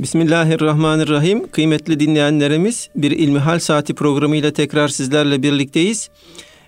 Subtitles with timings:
[0.00, 1.48] Bismillahirrahmanirrahim.
[1.48, 6.10] Kıymetli dinleyenlerimiz bir İlmihal Saati programıyla tekrar sizlerle birlikteyiz.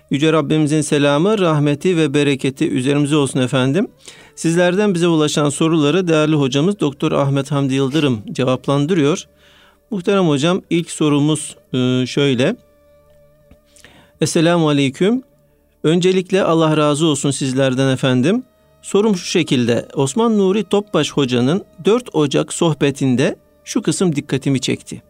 [0.09, 3.87] Yüce Rabbimizin selamı, rahmeti ve bereketi üzerimize olsun efendim.
[4.35, 9.23] Sizlerden bize ulaşan soruları değerli hocamız Doktor Ahmet Hamdi Yıldırım cevaplandırıyor.
[9.91, 12.55] Muhterem hocam ilk sorumuz e, şöyle.
[14.21, 15.23] Esselamu Aleyküm.
[15.83, 18.43] Öncelikle Allah razı olsun sizlerden efendim.
[18.83, 19.87] Sorum şu şekilde.
[19.93, 25.01] Osman Nuri Topbaş Hoca'nın 4 Ocak sohbetinde şu kısım dikkatimi çekti.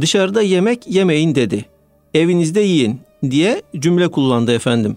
[0.00, 1.64] Dışarıda yemek yemeyin dedi.
[2.14, 3.00] Evinizde yiyin
[3.30, 4.96] diye cümle kullandı efendim.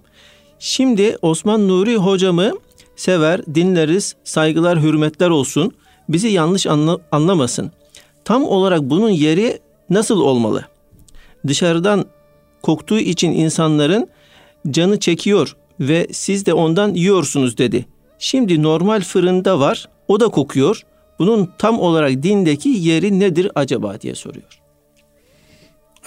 [0.59, 2.51] Şimdi Osman Nuri hocamı
[2.95, 5.71] sever, dinleriz, saygılar, hürmetler olsun.
[6.09, 7.71] Bizi yanlış anla, anlamasın.
[8.25, 10.65] Tam olarak bunun yeri nasıl olmalı?
[11.47, 12.05] Dışarıdan
[12.61, 14.09] koktuğu için insanların
[14.71, 17.85] canı çekiyor ve siz de ondan yiyorsunuz dedi.
[18.19, 20.81] Şimdi normal fırında var, o da kokuyor.
[21.19, 24.61] Bunun tam olarak dindeki yeri nedir acaba diye soruyor.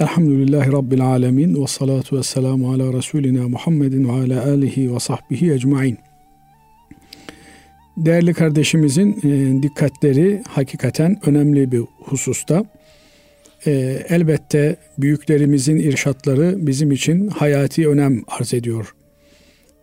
[0.01, 5.53] Elhamdülillahi Rabbil Alemin ve salatu ve selamu ala Resulina Muhammedin ve ala alihi ve sahbihi
[5.53, 5.99] ecmain.
[7.97, 12.65] Değerli kardeşimizin e, dikkatleri hakikaten önemli bir hususta.
[13.67, 13.71] E,
[14.09, 18.95] elbette büyüklerimizin irşatları bizim için hayati önem arz ediyor.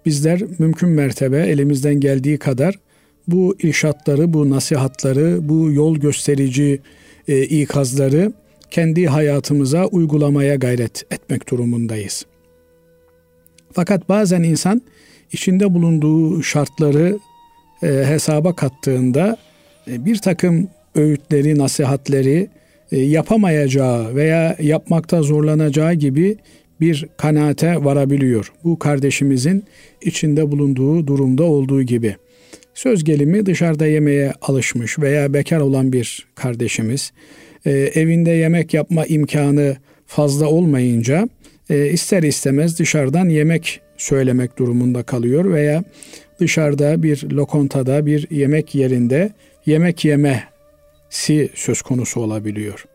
[0.07, 2.75] Bizler mümkün mertebe elimizden geldiği kadar
[3.27, 6.79] bu irşatları, bu nasihatları, bu yol gösterici
[7.27, 8.33] e, ikazları
[8.71, 12.25] kendi hayatımıza uygulamaya gayret etmek durumundayız.
[13.71, 14.81] Fakat bazen insan
[15.31, 17.19] içinde bulunduğu şartları
[17.83, 19.37] e, hesaba kattığında
[19.87, 22.49] e, bir takım öğütleri, nasihatleri
[22.91, 26.37] e, yapamayacağı veya yapmakta zorlanacağı gibi
[26.81, 28.51] bir kanaate varabiliyor.
[28.63, 29.63] Bu kardeşimizin
[30.01, 32.15] içinde bulunduğu durumda olduğu gibi.
[32.73, 37.11] Söz gelimi dışarıda yemeye alışmış veya bekar olan bir kardeşimiz
[37.65, 41.29] e, evinde yemek yapma imkanı fazla olmayınca
[41.69, 45.83] e, ister istemez dışarıdan yemek söylemek durumunda kalıyor veya
[46.39, 49.31] dışarıda bir lokantada bir yemek yerinde
[49.65, 52.85] yemek yemesi söz konusu olabiliyor.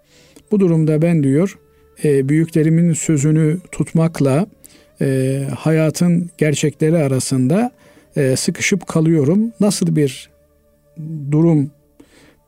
[0.50, 1.58] Bu durumda ben diyor
[2.04, 4.46] e, büyüklerimin sözünü tutmakla
[5.00, 7.70] e, hayatın gerçekleri arasında
[8.16, 9.52] e, sıkışıp kalıyorum.
[9.60, 10.30] Nasıl bir
[11.30, 11.70] durum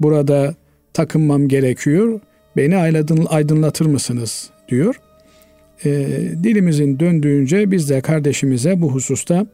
[0.01, 0.55] burada
[0.93, 2.21] takınmam gerekiyor?
[2.57, 2.77] Beni
[3.29, 4.51] aydınlatır mısınız?
[4.69, 5.01] diyor.
[6.43, 9.47] Dilimizin döndüğünce biz de kardeşimize bu hususta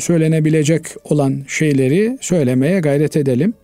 [0.00, 3.54] söylenebilecek olan şeyleri söylemeye gayret edelim.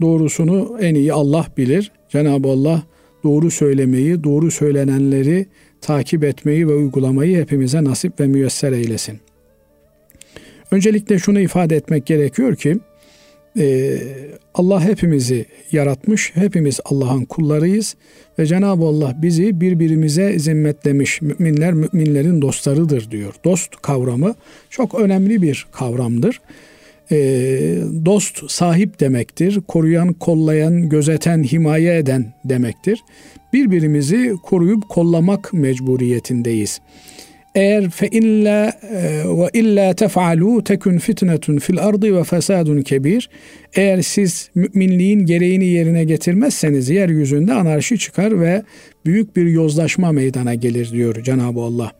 [0.00, 1.92] Doğrusunu en iyi Allah bilir.
[2.08, 2.82] Cenab-ı Allah
[3.24, 5.46] doğru söylemeyi, doğru söylenenleri
[5.80, 9.20] takip etmeyi ve uygulamayı hepimize nasip ve müyesser eylesin.
[10.70, 12.78] Öncelikle şunu ifade etmek gerekiyor ki
[13.58, 13.98] e,
[14.54, 17.96] Allah hepimizi yaratmış, hepimiz Allah'ın kullarıyız
[18.38, 21.22] ve Cenab-ı Allah bizi birbirimize zimmetlemiş.
[21.22, 23.34] Müminler müminlerin dostlarıdır diyor.
[23.44, 24.34] Dost kavramı
[24.70, 26.40] çok önemli bir kavramdır
[27.10, 27.16] e,
[28.04, 29.60] dost sahip demektir.
[29.68, 32.98] Koruyan, kollayan, gözeten, himaye eden demektir.
[33.52, 36.80] Birbirimizi koruyup kollamak mecburiyetindeyiz.
[37.54, 43.30] Eğer fe illa e, ve illa tef'alu tekun fitnetun fil ardı ve fesadun kebir.
[43.74, 48.62] Eğer siz müminliğin gereğini yerine getirmezseniz yeryüzünde anarşi çıkar ve
[49.06, 51.92] büyük bir yozlaşma meydana gelir diyor Cenab-ı Allah.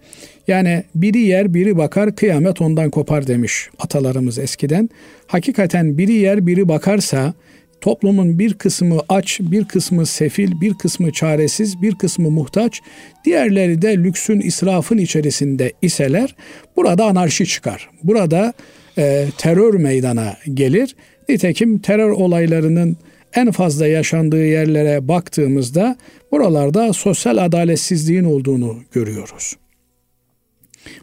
[0.48, 4.90] Yani biri yer biri bakar kıyamet ondan kopar demiş atalarımız eskiden.
[5.26, 7.34] Hakikaten biri yer biri bakarsa
[7.80, 12.80] toplumun bir kısmı aç, bir kısmı sefil, bir kısmı çaresiz, bir kısmı muhtaç,
[13.24, 16.34] diğerleri de lüksün, israfın içerisinde iseler
[16.76, 17.90] burada anarşi çıkar.
[18.02, 18.52] Burada
[18.98, 20.96] e, terör meydana gelir.
[21.28, 22.96] Nitekim terör olaylarının
[23.34, 25.96] en fazla yaşandığı yerlere baktığımızda
[26.32, 29.56] buralarda sosyal adaletsizliğin olduğunu görüyoruz.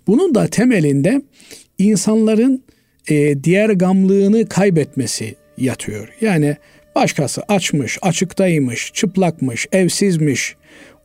[0.08, 1.22] Bunun da temelinde
[1.78, 2.64] insanların
[3.10, 6.08] e, diğer gamlığını kaybetmesi yatıyor.
[6.22, 6.58] Yani
[6.96, 10.56] başkası açmış, açıktaymış, çıplakmış, evsizmiş.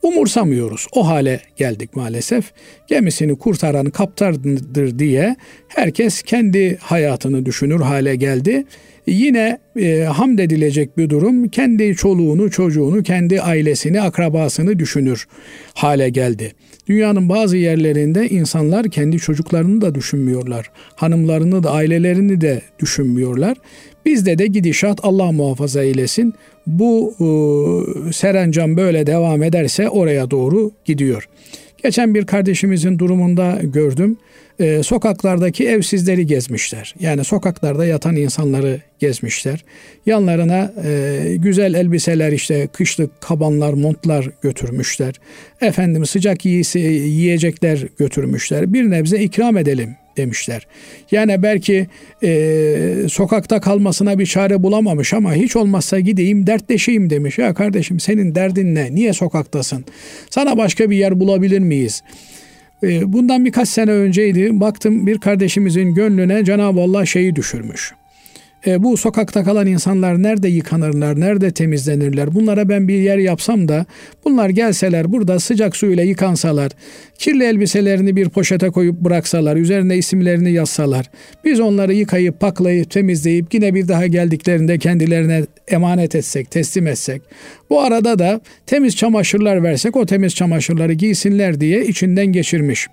[0.03, 0.87] Umursamıyoruz.
[0.93, 2.53] O hale geldik maalesef.
[2.87, 5.37] Gemisini kurtaran kaptandır diye
[5.69, 8.65] herkes kendi hayatını düşünür hale geldi.
[9.07, 15.27] Yine e, hamd edilecek bir durum kendi çoluğunu, çocuğunu, kendi ailesini, akrabasını düşünür
[15.75, 16.53] hale geldi.
[16.89, 20.71] Dünyanın bazı yerlerinde insanlar kendi çocuklarını da düşünmüyorlar.
[20.97, 23.57] Hanımlarını da ailelerini de düşünmüyorlar.
[24.07, 26.35] Bizde de gidişat Allah muhafaza eylesin.
[26.67, 31.29] Bu e, serencam böyle devam ederse oraya doğru gidiyor.
[31.83, 34.17] Geçen bir kardeşimizin durumunda gördüm.
[34.61, 36.95] E, sokaklardaki evsizleri gezmişler.
[37.01, 39.65] Yani sokaklarda yatan insanları gezmişler.
[40.07, 45.15] Yanlarına e, güzel elbiseler işte kışlık kabanlar, montlar götürmüşler.
[45.61, 48.73] Efendim sıcak yiyisi, yiyecekler götürmüşler.
[48.73, 50.67] Bir nebze ikram edelim demişler.
[51.11, 51.87] Yani belki
[52.23, 57.39] e, sokakta kalmasına bir çare bulamamış ama hiç olmazsa gideyim dertleşeyim demiş.
[57.39, 58.95] Ya kardeşim senin derdin ne?
[58.95, 59.85] Niye sokaktasın?
[60.31, 62.03] Sana başka bir yer bulabilir miyiz?
[62.83, 64.61] E, bundan birkaç sene önceydi.
[64.61, 67.95] Baktım bir kardeşimizin gönlüne Cenab-ı Allah şeyi düşürmüş.
[68.67, 72.35] E, bu sokakta kalan insanlar nerede yıkanırlar, nerede temizlenirler?
[72.35, 73.87] Bunlara ben bir yer yapsam da
[74.25, 76.73] bunlar gelseler burada sıcak suyla yıkansalar,
[77.19, 81.11] kirli elbiselerini bir poşete koyup bıraksalar, üzerine isimlerini yazsalar,
[81.45, 87.23] biz onları yıkayıp, paklayıp, temizleyip yine bir daha geldiklerinde kendilerine emanet etsek, teslim etsek.
[87.71, 92.87] Bu arada da temiz çamaşırlar versek o temiz çamaşırları giysinler diye içinden geçirmiş.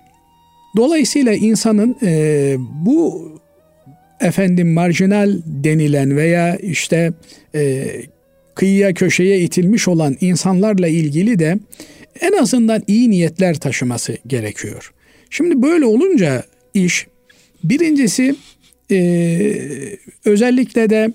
[0.76, 2.54] Dolayısıyla insanın e,
[2.86, 3.32] bu
[4.20, 7.12] efendim marjinal denilen veya işte
[7.54, 7.86] e,
[8.54, 11.58] kıyıya köşeye itilmiş olan insanlarla ilgili de
[12.20, 14.92] en azından iyi niyetler taşıması gerekiyor.
[15.30, 16.44] Şimdi böyle olunca
[16.74, 17.06] iş
[17.64, 18.34] birincisi
[18.90, 18.98] e,
[20.24, 21.12] özellikle de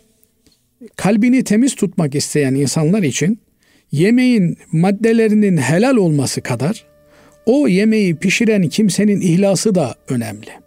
[0.95, 3.39] kalbini temiz tutmak isteyen insanlar için
[3.91, 6.85] yemeğin maddelerinin helal olması kadar
[7.45, 10.62] o yemeği pişiren kimsenin ihlası da önemli.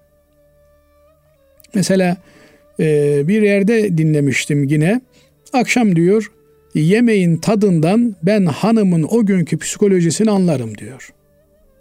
[1.77, 2.17] Mesela
[2.81, 5.01] e, bir yerde dinlemiştim yine.
[5.53, 6.31] Akşam diyor
[6.75, 11.13] yemeğin tadından ben hanımın o günkü psikolojisini anlarım diyor.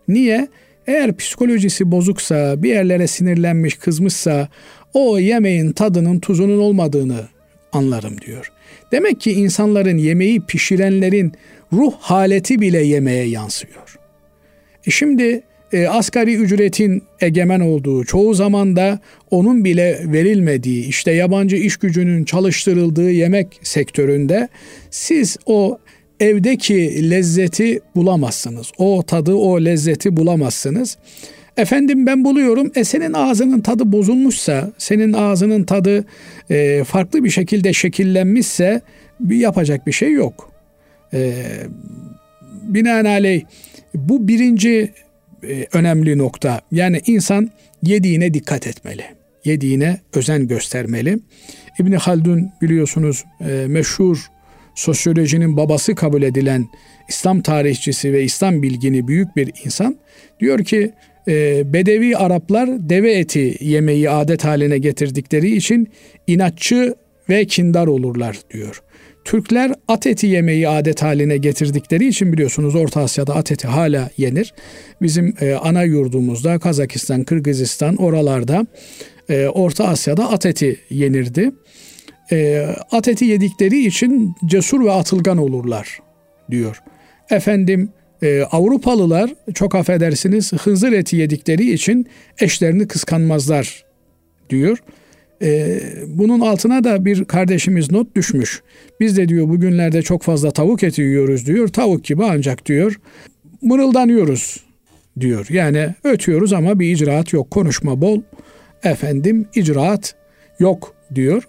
[0.07, 0.47] Niye?
[0.87, 4.49] Eğer psikolojisi bozuksa, bir yerlere sinirlenmiş, kızmışsa
[4.93, 7.27] o yemeğin tadının tuzunun olmadığını
[7.71, 8.51] anlarım diyor.
[8.91, 11.33] Demek ki insanların yemeği pişirenlerin
[11.73, 13.97] ruh haleti bile yemeğe yansıyor.
[14.87, 15.43] E şimdi
[15.73, 18.99] e, asgari ücretin egemen olduğu, çoğu zaman da
[19.31, 24.49] onun bile verilmediği, işte yabancı iş gücünün çalıştırıldığı yemek sektöründe
[24.91, 25.77] siz o
[26.19, 28.71] evdeki lezzeti bulamazsınız.
[28.77, 30.97] O tadı, o lezzeti bulamazsınız.
[31.57, 32.71] Efendim ben buluyorum.
[32.75, 36.05] E senin ağzının tadı bozulmuşsa, senin ağzının tadı
[36.49, 38.81] e, farklı bir şekilde şekillenmişse
[39.19, 40.51] bir yapacak bir şey yok.
[41.13, 41.33] E,
[42.63, 43.43] binaenaleyh
[43.95, 44.91] bu birinci
[45.43, 46.61] e, önemli nokta.
[46.71, 47.51] Yani insan
[47.83, 49.03] yediğine dikkat etmeli.
[49.45, 51.19] Yediğine özen göstermeli.
[51.79, 54.27] İbn Haldun biliyorsunuz e, meşhur
[54.75, 56.65] sosyolojinin babası kabul edilen
[57.09, 59.97] İslam tarihçisi ve İslam bilgini büyük bir insan
[60.39, 60.91] diyor ki
[61.27, 65.87] e, Bedevi Araplar deve eti yemeği adet haline getirdikleri için
[66.27, 66.95] inatçı
[67.29, 68.81] ve kindar olurlar diyor.
[69.25, 74.53] Türkler at eti yemeği adet haline getirdikleri için biliyorsunuz Orta Asya'da at eti hala yenir.
[75.01, 78.65] Bizim e, ana yurdumuzda Kazakistan, Kırgızistan oralarda
[79.29, 81.51] e, Orta Asya'da at eti yenirdi.
[82.31, 85.99] E, at eti yedikleri için cesur ve atılgan olurlar
[86.51, 86.81] diyor.
[87.29, 87.89] Efendim
[88.21, 92.07] e, Avrupalılar çok affedersiniz hınzır eti yedikleri için
[92.39, 93.85] eşlerini kıskanmazlar
[94.49, 94.77] diyor.
[95.41, 98.61] Ee, bunun altına da bir kardeşimiz not düşmüş.
[98.99, 101.67] Biz de diyor bugünlerde çok fazla tavuk eti yiyoruz diyor.
[101.67, 102.99] Tavuk gibi ancak diyor
[103.61, 104.63] mırıldanıyoruz
[105.19, 105.47] diyor.
[105.49, 107.51] Yani ötüyoruz ama bir icraat yok.
[107.51, 108.21] Konuşma bol.
[108.83, 110.15] Efendim icraat
[110.59, 111.47] yok diyor.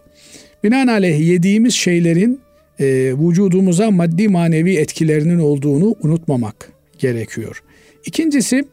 [0.64, 2.40] Binaenaleyh yediğimiz şeylerin
[2.80, 2.86] e,
[3.18, 7.62] vücudumuza maddi manevi etkilerinin olduğunu unutmamak gerekiyor.
[8.06, 8.64] İkincisi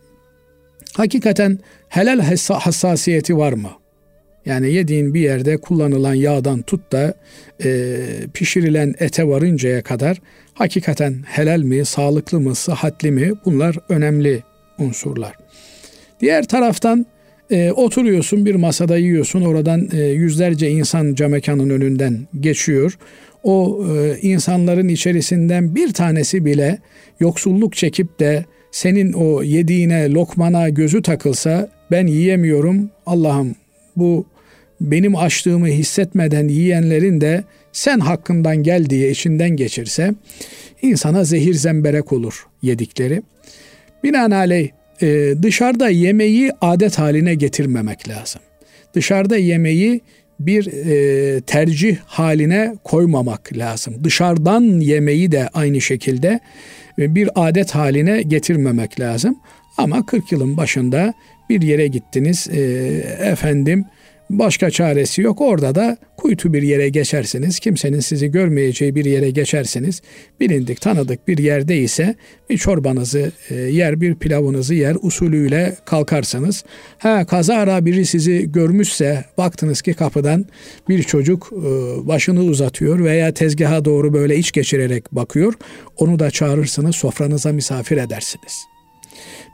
[0.94, 1.60] hakikaten
[1.90, 3.70] helal hassasiyeti var mı?
[4.46, 7.14] Yani yediğin bir yerde kullanılan yağdan tut da
[7.64, 7.98] e,
[8.34, 10.22] pişirilen ete varıncaya kadar
[10.54, 14.44] hakikaten helal mi, sağlıklı mı, sıhhatli mi bunlar önemli
[14.80, 15.34] unsurlar.
[16.20, 17.06] Diğer taraftan
[17.52, 22.98] e, oturuyorsun bir masada yiyorsun oradan e, yüzlerce insan camekanın önünden geçiyor.
[23.44, 26.78] O e, insanların içerisinden bir tanesi bile
[27.20, 33.56] yoksulluk çekip de senin o yediğine lokmana gözü takılsa ben yiyemiyorum Allah'ım
[33.96, 34.26] bu
[34.82, 40.13] benim açlığımı hissetmeden yiyenlerin de sen hakkından gel diye içinden geçirse
[40.82, 43.22] insana zehir zemberek olur yedikleri.
[44.03, 44.70] Binaenaleyh
[45.01, 48.42] e, dışarıda yemeği adet haline getirmemek lazım.
[48.94, 50.01] Dışarıda yemeği
[50.39, 54.03] bir e, tercih haline koymamak lazım.
[54.03, 56.39] Dışarıdan yemeği de aynı şekilde
[57.00, 59.39] e, bir adet haline getirmemek lazım.
[59.77, 61.13] Ama 40 yılın başında
[61.50, 62.62] bir yere gittiniz, e,
[63.20, 63.86] efendim
[64.40, 65.42] Başka çaresi yok.
[65.42, 67.60] Orada da kuytu bir yere geçersiniz.
[67.60, 70.02] Kimsenin sizi görmeyeceği bir yere geçersiniz.
[70.40, 72.16] Bilindik, tanıdık bir yerde ise
[72.50, 76.63] bir çorbanızı e, yer, bir pilavınızı yer usulüyle kalkarsınız.
[76.98, 80.46] Ha kazara biri sizi görmüşse baktınız ki kapıdan
[80.90, 81.58] bir çocuk e,
[82.08, 85.54] başını uzatıyor veya tezgaha doğru böyle iç geçirerek bakıyor.
[85.98, 88.73] Onu da çağırırsınız, sofranıza misafir edersiniz.''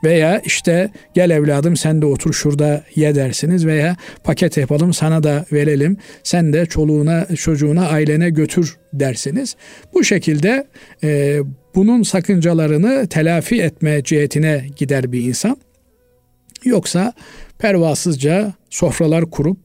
[0.04, 5.44] Veya işte gel evladım sen de otur şurada ye dersiniz veya paket yapalım sana da
[5.52, 5.96] verelim.
[6.22, 9.56] Sen de çoluğuna çocuğuna ailene götür dersiniz.
[9.94, 10.66] Bu şekilde
[11.04, 11.40] e,
[11.74, 15.56] bunun sakıncalarını telafi etme cihetine gider bir insan.
[16.64, 17.12] Yoksa
[17.58, 19.58] pervasızca sofralar kurup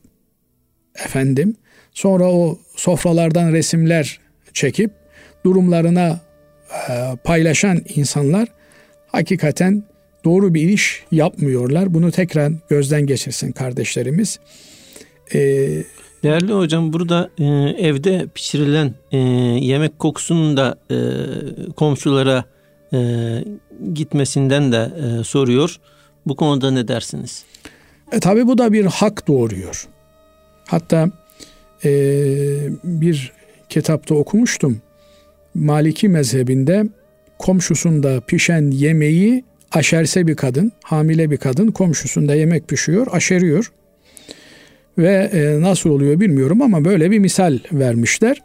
[1.05, 1.55] efendim
[1.91, 4.19] sonra o sofralardan resimler
[4.53, 4.91] çekip
[5.45, 6.19] durumlarına
[6.89, 8.47] e, paylaşan insanlar
[9.15, 9.83] hakikaten
[10.25, 11.93] doğru bir iş yapmıyorlar.
[11.93, 14.39] Bunu tekrar gözden geçirsin kardeşlerimiz.
[15.33, 15.83] Ee,
[16.25, 17.45] Değerli hocam burada e,
[17.87, 19.17] evde pişirilen e,
[19.65, 20.97] yemek kokusunun da e,
[21.71, 22.43] komşulara
[22.93, 22.99] e,
[23.93, 25.75] gitmesinden de e, soruyor.
[26.25, 27.43] Bu konuda ne dersiniz?
[28.11, 29.87] E, tabii bu da bir hak doğuruyor.
[30.67, 31.09] Hatta
[31.85, 31.89] e,
[32.83, 33.31] bir
[33.69, 34.81] kitapta okumuştum.
[35.55, 36.85] Maliki mezhebinde
[37.39, 43.71] komşusunda pişen yemeği aşerse bir kadın, hamile bir kadın komşusunda yemek pişiyor, aşeriyor.
[44.97, 48.41] Ve e, nasıl oluyor bilmiyorum ama böyle bir misal vermişler.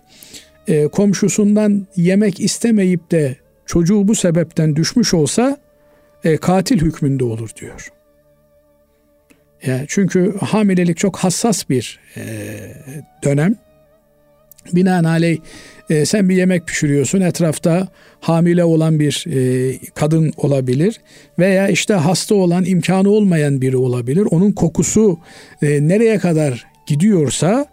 [0.69, 5.59] E, komşusundan yemek istemeyip de çocuğu bu sebepten düşmüş olsa
[6.25, 7.89] e, katil hükmünde olur diyor.
[9.67, 12.23] Yani çünkü hamilelik çok hassas bir e,
[13.25, 13.57] dönem.
[14.73, 15.39] Binaenaleyh
[15.91, 17.89] e, sen bir yemek pişiriyorsun etrafta
[18.21, 21.01] hamile olan bir e, kadın olabilir
[21.39, 24.27] veya işte hasta olan imkanı olmayan biri olabilir.
[24.31, 25.19] Onun kokusu
[25.63, 27.67] e, nereye kadar gidiyorsa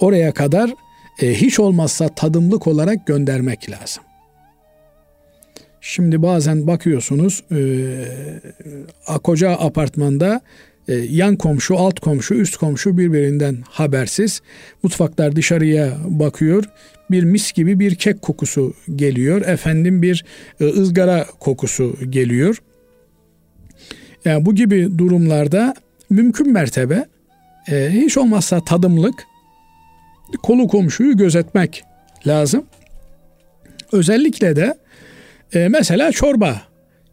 [0.00, 0.70] oraya kadar
[1.22, 4.04] e, hiç olmazsa tadımlık olarak göndermek lazım.
[5.80, 7.58] Şimdi bazen bakıyorsunuz e,
[9.22, 10.40] koca apartmanda
[10.90, 14.42] e, yan komşu, alt komşu, üst komşu birbirinden habersiz.
[14.82, 16.64] Mutfaklar dışarıya bakıyor.
[17.10, 19.42] Bir mis gibi bir kek kokusu geliyor.
[19.42, 20.24] Efendim bir
[20.60, 22.62] e, ızgara kokusu geliyor.
[24.24, 25.74] Yani bu gibi durumlarda
[26.10, 27.04] mümkün mertebe
[27.70, 29.14] e, hiç olmazsa tadımlık
[30.42, 31.84] kolu komşuyu gözetmek
[32.26, 32.66] lazım.
[33.92, 34.78] Özellikle de
[35.54, 36.69] mesela çorba.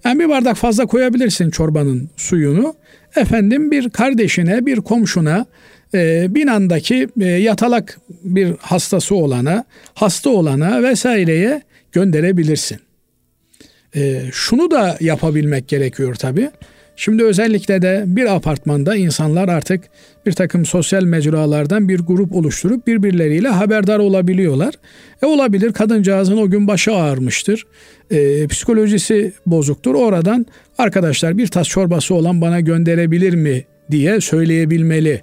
[0.08, 2.76] Yani bir bardak fazla koyabilirsin çorbanın suyunu.
[3.16, 5.46] Efendim bir kardeşine, bir komşuna,
[5.94, 11.62] e, binandaki e, yatalak bir hastası olana, hasta olana vesaireye
[11.92, 12.80] gönderebilirsin.
[13.96, 16.50] E, şunu da yapabilmek gerekiyor tabii.
[17.00, 19.84] Şimdi özellikle de bir apartmanda insanlar artık
[20.25, 24.74] bir takım sosyal mecralardan bir grup oluşturup birbirleriyle haberdar olabiliyorlar.
[25.22, 27.66] E olabilir kadıncağızın o gün başı ağırmıştır.
[28.12, 29.96] E, psikolojisi bozuktur.
[29.96, 30.46] Oradan
[30.77, 35.22] arkadaşlar bir tas çorbası olan bana gönderebilir mi diye söyleyebilmeli.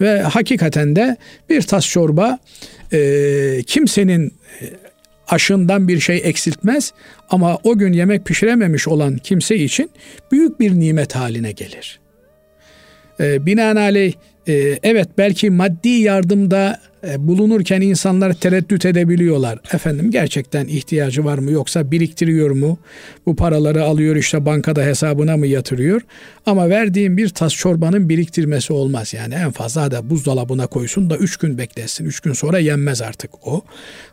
[0.00, 1.16] Ve hakikaten de
[1.50, 2.38] bir tas çorba
[2.92, 4.32] e, kimsenin
[5.32, 6.92] aşından bir şey eksiltmez
[7.30, 9.90] ama o gün yemek pişirememiş olan kimse için
[10.32, 12.00] büyük bir nimet haline gelir.
[13.20, 14.12] Ee, binaenaleyh
[14.48, 16.80] e, evet belki maddi yardımda
[17.18, 19.58] bulunurken insanlar tereddüt edebiliyorlar.
[19.72, 22.78] Efendim gerçekten ihtiyacı var mı yoksa biriktiriyor mu?
[23.26, 26.02] Bu paraları alıyor işte bankada hesabına mı yatırıyor?
[26.46, 29.14] Ama verdiğim bir tas çorbanın biriktirmesi olmaz.
[29.14, 32.04] Yani en fazla da buzdolabına koysun da üç gün beklesin.
[32.04, 33.62] Üç gün sonra yenmez artık o.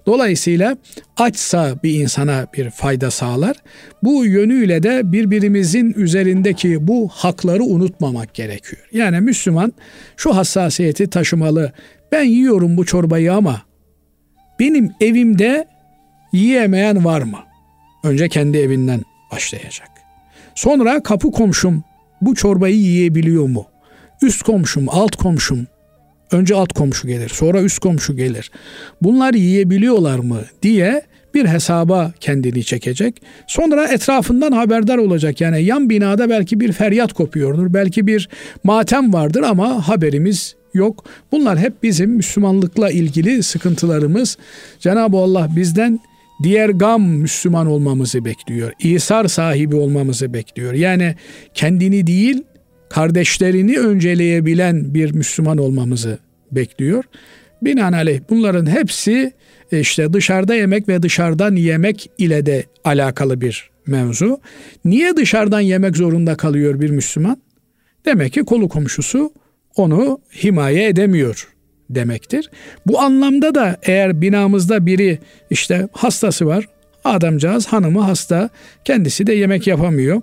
[0.05, 0.77] Dolayısıyla
[1.17, 3.55] açsa bir insana bir fayda sağlar.
[4.03, 8.81] Bu yönüyle de birbirimizin üzerindeki bu hakları unutmamak gerekiyor.
[8.91, 9.73] Yani Müslüman
[10.17, 11.71] şu hassasiyeti taşımalı
[12.11, 13.61] ben yiyorum bu çorbayı ama
[14.59, 15.67] benim evimde
[16.33, 17.39] yiyemeyen var mı?
[18.03, 19.89] Önce kendi evinden başlayacak.
[20.55, 21.83] Sonra kapı komşum
[22.21, 23.65] bu çorbayı yiyebiliyor mu?
[24.21, 25.67] Üst komşum, alt komşum.
[26.31, 28.51] Önce alt komşu gelir, sonra üst komşu gelir.
[29.01, 31.01] Bunlar yiyebiliyorlar mı diye
[31.33, 33.21] bir hesaba kendini çekecek.
[33.47, 35.41] Sonra etrafından haberdar olacak.
[35.41, 37.73] Yani yan binada belki bir feryat kopuyordur.
[37.73, 38.29] Belki bir
[38.63, 41.05] matem vardır ama haberimiz yok.
[41.31, 44.37] Bunlar hep bizim Müslümanlıkla ilgili sıkıntılarımız.
[44.79, 45.99] Cenab-ı Allah bizden
[46.43, 48.71] diğer gam Müslüman olmamızı bekliyor.
[48.79, 50.73] İsar sahibi olmamızı bekliyor.
[50.73, 51.15] Yani
[51.53, 52.43] kendini değil
[52.89, 56.19] kardeşlerini önceleyebilen bir Müslüman olmamızı
[56.51, 57.03] bekliyor.
[57.61, 59.31] Binaenaleyh bunların hepsi
[59.71, 64.39] işte dışarıda yemek ve dışarıdan yemek ile de alakalı bir mevzu.
[64.85, 67.37] Niye dışarıdan yemek zorunda kalıyor bir Müslüman?
[68.05, 69.33] Demek ki kolu komşusu
[69.79, 71.47] onu himaye edemiyor
[71.89, 72.49] demektir.
[72.87, 75.19] Bu anlamda da eğer binamızda biri
[75.49, 76.67] işte hastası var,
[77.03, 78.49] adamcağız hanımı hasta,
[78.85, 80.21] kendisi de yemek yapamıyor.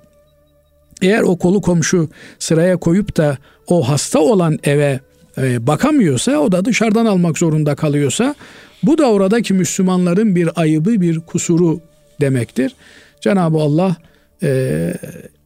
[1.03, 2.09] Eğer o kolu komşu
[2.39, 5.01] sıraya koyup da o hasta olan eve
[5.39, 8.35] e, bakamıyorsa, o da dışarıdan almak zorunda kalıyorsa,
[8.83, 11.81] bu da oradaki Müslümanların bir ayıbı, bir kusuru
[12.21, 12.75] demektir.
[13.21, 13.97] Cenab-ı Allah
[14.43, 14.95] e,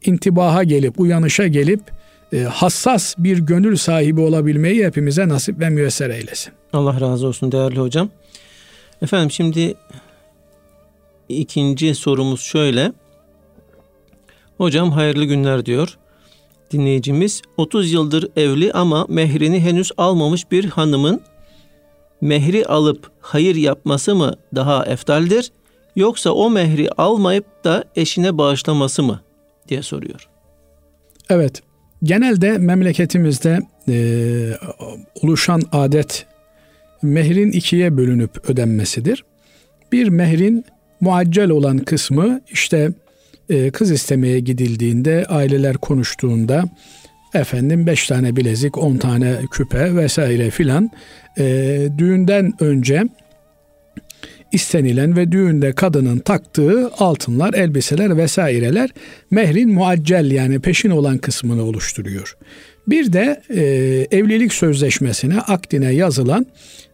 [0.05, 1.81] intibaha gelip, uyanışa gelip
[2.37, 6.53] hassas bir gönül sahibi olabilmeyi hepimize nasip ve müyesser eylesin.
[6.73, 8.09] Allah razı olsun değerli hocam.
[9.03, 9.75] Efendim şimdi
[11.29, 12.93] ikinci sorumuz şöyle.
[14.57, 15.99] Hocam hayırlı günler diyor.
[16.71, 21.21] Dinleyicimiz 30 yıldır evli ama mehrini henüz almamış bir hanımın
[22.21, 25.53] mehri alıp hayır yapması mı daha eftaldir
[25.97, 29.21] yoksa o mehri almayıp da eşine bağışlaması mı
[29.69, 30.29] diye soruyor.
[31.31, 31.63] Evet.
[32.03, 33.97] Genelde memleketimizde e,
[35.23, 36.27] oluşan adet
[37.03, 39.25] mehrin ikiye bölünüp ödenmesidir.
[39.93, 40.65] Bir mehrin
[41.01, 42.91] muaccel olan kısmı işte
[43.51, 46.65] e, kız istemeye gidildiğinde aileler konuştuğunda
[47.35, 50.91] efendim beş tane bilezik, on tane küpe vesaire filan
[51.39, 53.05] e, düğünden önce
[54.53, 58.91] istenilen ve düğünde kadının taktığı altınlar, elbiseler vesaireler
[59.31, 62.37] mehrin muaccel yani peşin olan kısmını oluşturuyor.
[62.87, 63.63] Bir de e,
[64.19, 66.47] evlilik sözleşmesine, akdine yazılan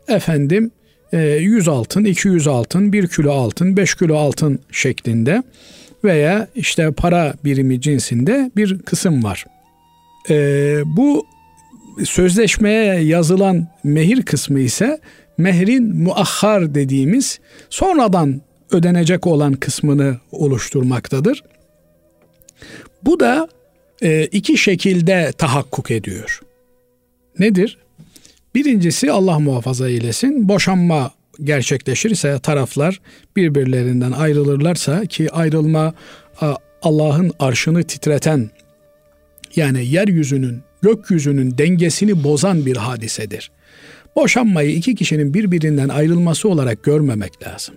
[0.09, 0.71] efendim
[1.13, 5.43] e, 100 altın, 200 altın, 1 kilo altın, 5 kilo altın şeklinde
[6.05, 9.45] veya işte para birimi cinsinde bir kısım var.
[10.31, 10.37] E,
[10.87, 11.27] bu
[12.05, 14.99] sözleşmeye yazılan mehir kısmı ise
[15.39, 21.43] mehrin muahhar dediğimiz sonradan ödenecek olan kısmını oluşturmaktadır.
[23.03, 23.49] Bu da
[24.03, 26.41] e, iki şekilde tahakkuk ediyor.
[27.39, 27.79] Nedir?
[28.55, 31.11] Birincisi Allah muhafaza eylesin boşanma
[31.45, 33.01] gerçekleşirse taraflar
[33.37, 35.95] birbirlerinden ayrılırlarsa ki ayrılma
[36.83, 38.51] Allah'ın arşını titreten
[39.57, 43.51] yani yeryüzünün gökyüzünün dengesini bozan bir hadisedir.
[44.17, 47.75] Boşanmayı iki kişinin birbirinden ayrılması olarak görmemek lazım.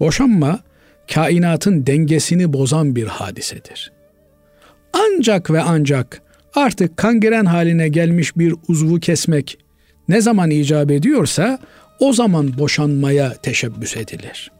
[0.00, 0.60] Boşanma
[1.14, 3.92] kainatın dengesini bozan bir hadisedir.
[4.92, 6.22] Ancak ve ancak
[6.54, 9.58] artık kangren haline gelmiş bir uzvu kesmek
[10.08, 11.58] ne zaman icap ediyorsa
[11.98, 14.50] o zaman boşanmaya teşebbüs edilir.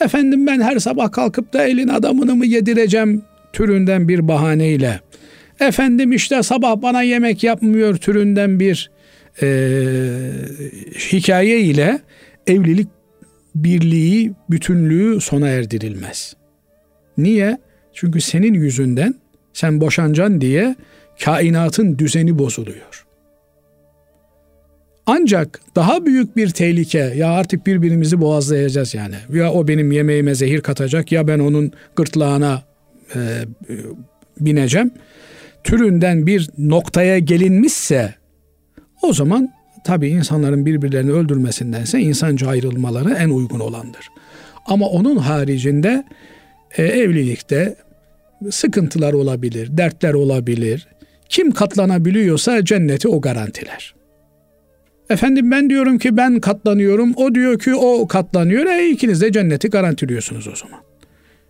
[0.00, 5.00] Efendim ben her sabah kalkıp da elin adamını mı yedireceğim türünden bir bahaneyle.
[5.60, 8.90] Efendim işte sabah bana yemek yapmıyor türünden bir
[9.42, 9.46] e,
[11.12, 12.00] hikaye ile
[12.46, 12.88] evlilik
[13.54, 16.36] birliği, bütünlüğü sona erdirilmez.
[17.18, 17.58] Niye?
[17.92, 19.14] Çünkü senin yüzünden
[19.52, 20.76] sen boşancan diye
[21.24, 23.04] kainatın düzeni bozuluyor.
[25.06, 29.14] Ancak daha büyük bir tehlike ya artık birbirimizi boğazlayacağız yani.
[29.32, 32.62] Ya o benim yemeğime zehir katacak ya ben onun gırtlağına
[33.14, 33.20] e,
[34.40, 34.90] bineceğim.
[35.64, 38.14] Türünden bir noktaya gelinmişse
[39.04, 39.52] o zaman
[39.84, 44.08] tabii insanların birbirlerini öldürmesindense insanca ayrılmaları en uygun olandır.
[44.66, 46.04] Ama onun haricinde
[46.76, 47.76] e, evlilikte
[48.50, 50.88] sıkıntılar olabilir, dertler olabilir.
[51.28, 53.94] Kim katlanabiliyorsa cenneti o garantiler.
[55.10, 58.66] Efendim ben diyorum ki ben katlanıyorum, o diyor ki o katlanıyor.
[58.66, 60.80] E ikiniz de cenneti garantiliyorsunuz o zaman.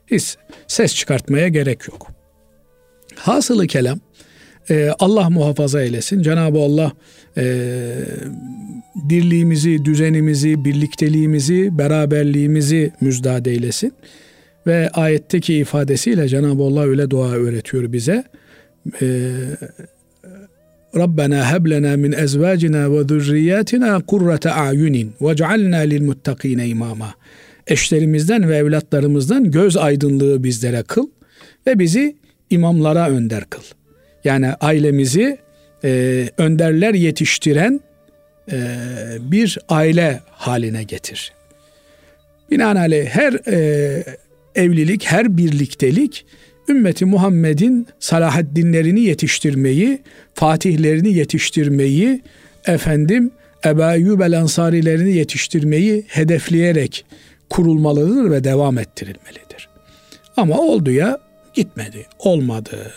[0.07, 0.37] Hiç
[0.67, 2.07] ses çıkartmaya gerek yok.
[3.17, 3.99] Hasılı kelam
[4.71, 6.23] e, Allah muhafaza eylesin.
[6.23, 6.93] Cenab-ı Allah
[7.37, 7.45] e,
[9.09, 13.93] dirliğimizi, düzenimizi, birlikteliğimizi, beraberliğimizi müjdat eylesin.
[14.67, 18.25] Ve ayetteki ifadesiyle Cenab-ı Allah öyle dua öğretiyor bize.
[19.03, 19.31] E,
[20.97, 27.15] Rabbena heb lena min ezvacina ve zurriyatina kurrate a'yunin vec'alna lil muttakine imama.
[27.67, 31.07] Eşlerimizden ve evlatlarımızdan göz aydınlığı bizlere kıl
[31.67, 32.17] ve bizi
[32.51, 33.63] imamlara önder kıl.
[34.25, 35.39] Yani ailemizi
[35.85, 37.81] e, önderler yetiştiren
[38.53, 38.57] e,
[39.21, 41.33] bir aile haline getir.
[42.51, 44.05] Binaenaleyh her e,
[44.55, 46.27] evlilik, her birliktelik
[46.69, 49.99] ümmeti Muhammed'in Salahaddinlerini yetiştirmeyi,
[50.35, 52.23] fatihlerini yetiştirmeyi,
[52.67, 53.31] efendim
[53.65, 57.05] Ebu Eyyub el Ansarilerini yetiştirmeyi hedefleyerek
[57.51, 59.69] kurulmalıdır ve devam ettirilmelidir.
[60.37, 61.19] Ama oldu ya
[61.55, 62.93] gitmedi, olmadı.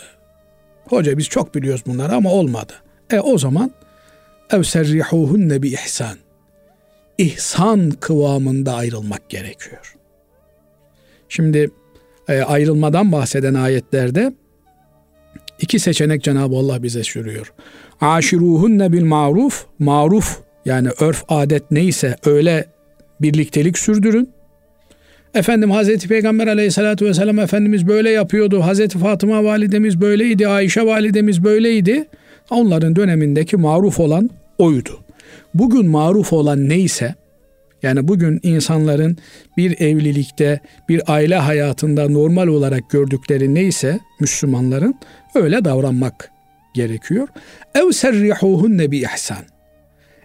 [0.88, 2.72] Hoca biz çok biliyoruz bunları ama olmadı.
[3.10, 3.70] E o zaman
[4.50, 6.16] ev serrihuhunne bi ihsan.
[7.18, 9.94] İhsan kıvamında ayrılmak gerekiyor.
[11.28, 11.70] Şimdi
[12.28, 14.32] e, ayrılmadan bahseden ayetlerde
[15.60, 17.52] İki seçenek Cenab-ı Allah bize sürüyor.
[18.00, 22.64] Aşiruhunne bil maruf, maruf yani örf adet neyse öyle
[23.20, 24.30] birliktelik sürdürün.
[25.34, 28.60] Efendim Hazreti Peygamber aleyhissalatü vesselam Efendimiz böyle yapıyordu.
[28.60, 30.48] Hazreti Fatıma validemiz böyleydi.
[30.48, 32.08] Ayşe validemiz böyleydi.
[32.50, 35.00] Onların dönemindeki maruf olan oydu.
[35.54, 37.14] Bugün maruf olan neyse
[37.82, 39.16] yani bugün insanların
[39.56, 44.94] bir evlilikte, bir aile hayatında normal olarak gördükleri neyse Müslümanların
[45.34, 46.30] öyle davranmak
[46.74, 47.28] gerekiyor.
[47.74, 49.44] Ev serrihuhunne bi ihsan.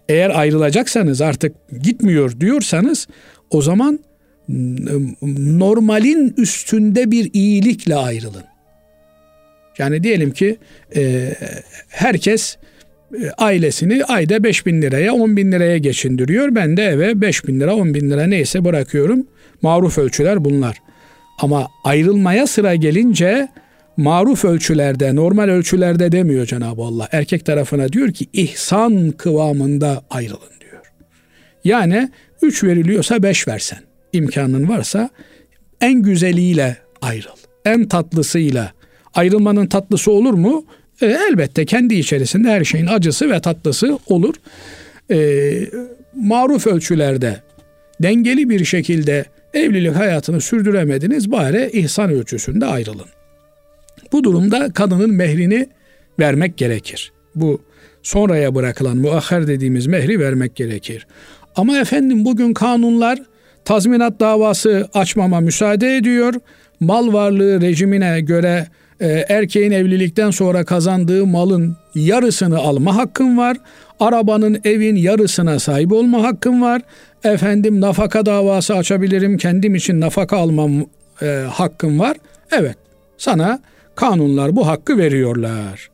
[0.10, 3.08] Eğer ayrılacaksanız artık gitmiyor diyorsanız
[3.50, 4.00] o zaman
[4.50, 8.44] normalin üstünde bir iyilikle ayrılın.
[9.78, 10.58] Yani diyelim ki
[10.96, 11.34] e,
[11.90, 12.58] herkes
[13.14, 16.56] e, ailesini ayda 5 bin liraya 10 bin liraya geçindiriyor.
[16.56, 19.28] Ben de eve 5 bin lira 10 bin lira neyse bırakıyorum.
[19.62, 20.78] Maruf ölçüler bunlar.
[21.40, 23.48] Ama ayrılmaya sıra gelince
[23.98, 27.10] maruf ölçülerde, normal ölçülerde demiyor Cenab-ı Allah.
[27.12, 30.94] Erkek tarafına diyor ki ihsan kıvamında ayrılın diyor.
[31.64, 32.10] Yani
[32.42, 33.80] 3 veriliyorsa 5 versen.
[34.14, 35.10] İmkanın varsa
[35.82, 37.36] en güzeliyle ayrıl.
[37.66, 38.72] En tatlısıyla.
[39.14, 40.66] Ayrılmanın tatlısı olur mu?
[41.02, 44.36] E, elbette kendi içerisinde her şeyin acısı ve tatlısı olur.
[45.12, 45.18] E,
[46.16, 47.42] maruf ölçülerde
[48.02, 53.08] dengeli bir şekilde evlilik hayatını sürdüremediniz bari ihsan ölçüsünde ayrılın.
[54.12, 55.68] Bu durumda kadının mehrini
[56.20, 57.12] vermek gerekir.
[57.36, 57.62] Bu
[58.04, 61.08] sonraya bırakılan muahher dediğimiz mehri vermek gerekir.
[61.56, 63.20] Ama efendim bugün kanunlar
[63.66, 66.34] tazminat davası açmama müsaade ediyor.
[66.80, 68.68] Mal varlığı rejimine göre
[69.00, 73.58] e, erkeğin evlilikten sonra kazandığı malın yarısını alma hakkın var.
[74.00, 76.82] Arabanın, evin yarısına sahip olma hakkın var.
[77.24, 79.38] Efendim nafaka davası açabilirim.
[79.38, 80.86] Kendim için nafaka almam
[81.22, 82.18] e, hakkım var.
[82.52, 82.78] Evet
[83.18, 83.60] sana
[83.96, 85.90] kanunlar bu hakkı veriyorlar.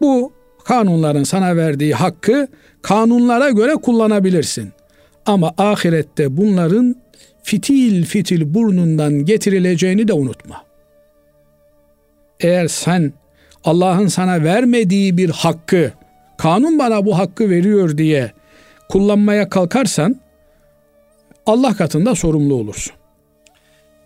[0.00, 0.32] Bu
[0.64, 2.48] kanunların sana verdiği hakkı
[2.82, 4.72] kanunlara göre kullanabilirsin.
[5.26, 6.96] Ama ahirette bunların
[7.44, 10.64] fitil fitil burnundan getirileceğini de unutma.
[12.40, 13.12] Eğer sen
[13.64, 15.92] Allah'ın sana vermediği bir hakkı,
[16.38, 18.32] kanun bana bu hakkı veriyor diye
[18.88, 20.16] kullanmaya kalkarsan
[21.46, 22.94] Allah katında sorumlu olursun.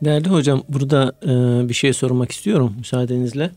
[0.04, 1.28] Değerli hocam burada e,
[1.68, 3.50] bir şey sormak istiyorum müsaadenizle.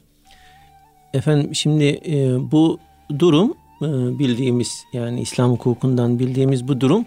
[1.13, 2.79] Efendim şimdi e, bu
[3.19, 7.05] durum e, bildiğimiz yani İslam hukukundan bildiğimiz bu durum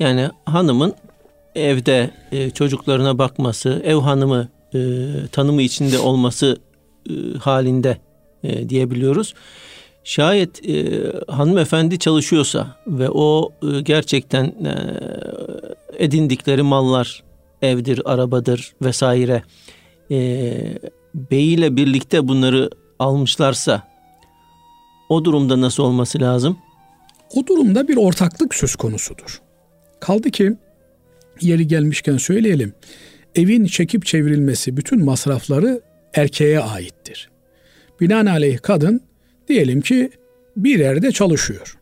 [0.00, 0.94] yani hanımın
[1.56, 4.78] evde e, çocuklarına bakması, ev hanımı e,
[5.32, 6.56] tanımı içinde olması
[7.10, 7.98] e, halinde
[8.44, 9.34] e, diyebiliyoruz.
[10.04, 14.74] Şayet e, hanımefendi çalışıyorsa ve o e, gerçekten e,
[15.98, 17.22] edindikleri mallar
[17.62, 19.42] evdir, arabadır vesaire
[20.10, 20.78] e,
[21.14, 23.82] beyiyle birlikte bunları almışlarsa
[25.08, 26.58] o durumda nasıl olması lazım?
[27.34, 29.42] O durumda bir ortaklık söz konusudur.
[30.00, 30.56] Kaldı ki
[31.40, 32.72] yeri gelmişken söyleyelim.
[33.34, 35.80] Evin çekip çevrilmesi bütün masrafları
[36.14, 37.30] erkeğe aittir.
[38.00, 39.00] Binaenaleyh kadın
[39.48, 40.10] diyelim ki
[40.56, 41.78] bir yerde çalışıyor.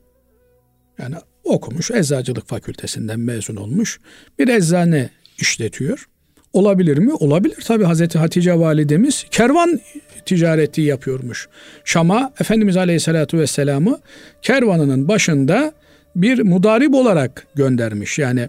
[0.98, 1.14] Yani
[1.44, 4.00] okumuş, eczacılık fakültesinden mezun olmuş.
[4.38, 6.08] Bir eczane işletiyor.
[6.52, 7.12] Olabilir mi?
[7.12, 9.80] Olabilir tabi Hazreti Hatice validemiz kervan
[10.26, 11.48] ticareti yapıyormuş.
[11.84, 14.00] Şam'a Efendimiz Aleyhisselatü Vesselam'ı
[14.42, 15.72] kervanının başında
[16.16, 18.18] bir mudarip olarak göndermiş.
[18.18, 18.48] Yani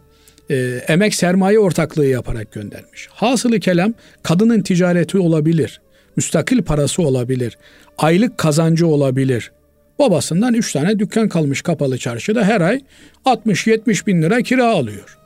[0.50, 0.56] e,
[0.88, 3.08] emek sermaye ortaklığı yaparak göndermiş.
[3.12, 5.82] Hasılı kelam kadının ticareti olabilir.
[6.16, 7.58] Müstakil parası olabilir.
[7.98, 9.52] Aylık kazancı olabilir.
[10.00, 12.82] Babasından üç tane dükkan kalmış kapalı çarşıda her ay
[13.26, 15.18] 60-70 bin lira kira alıyor.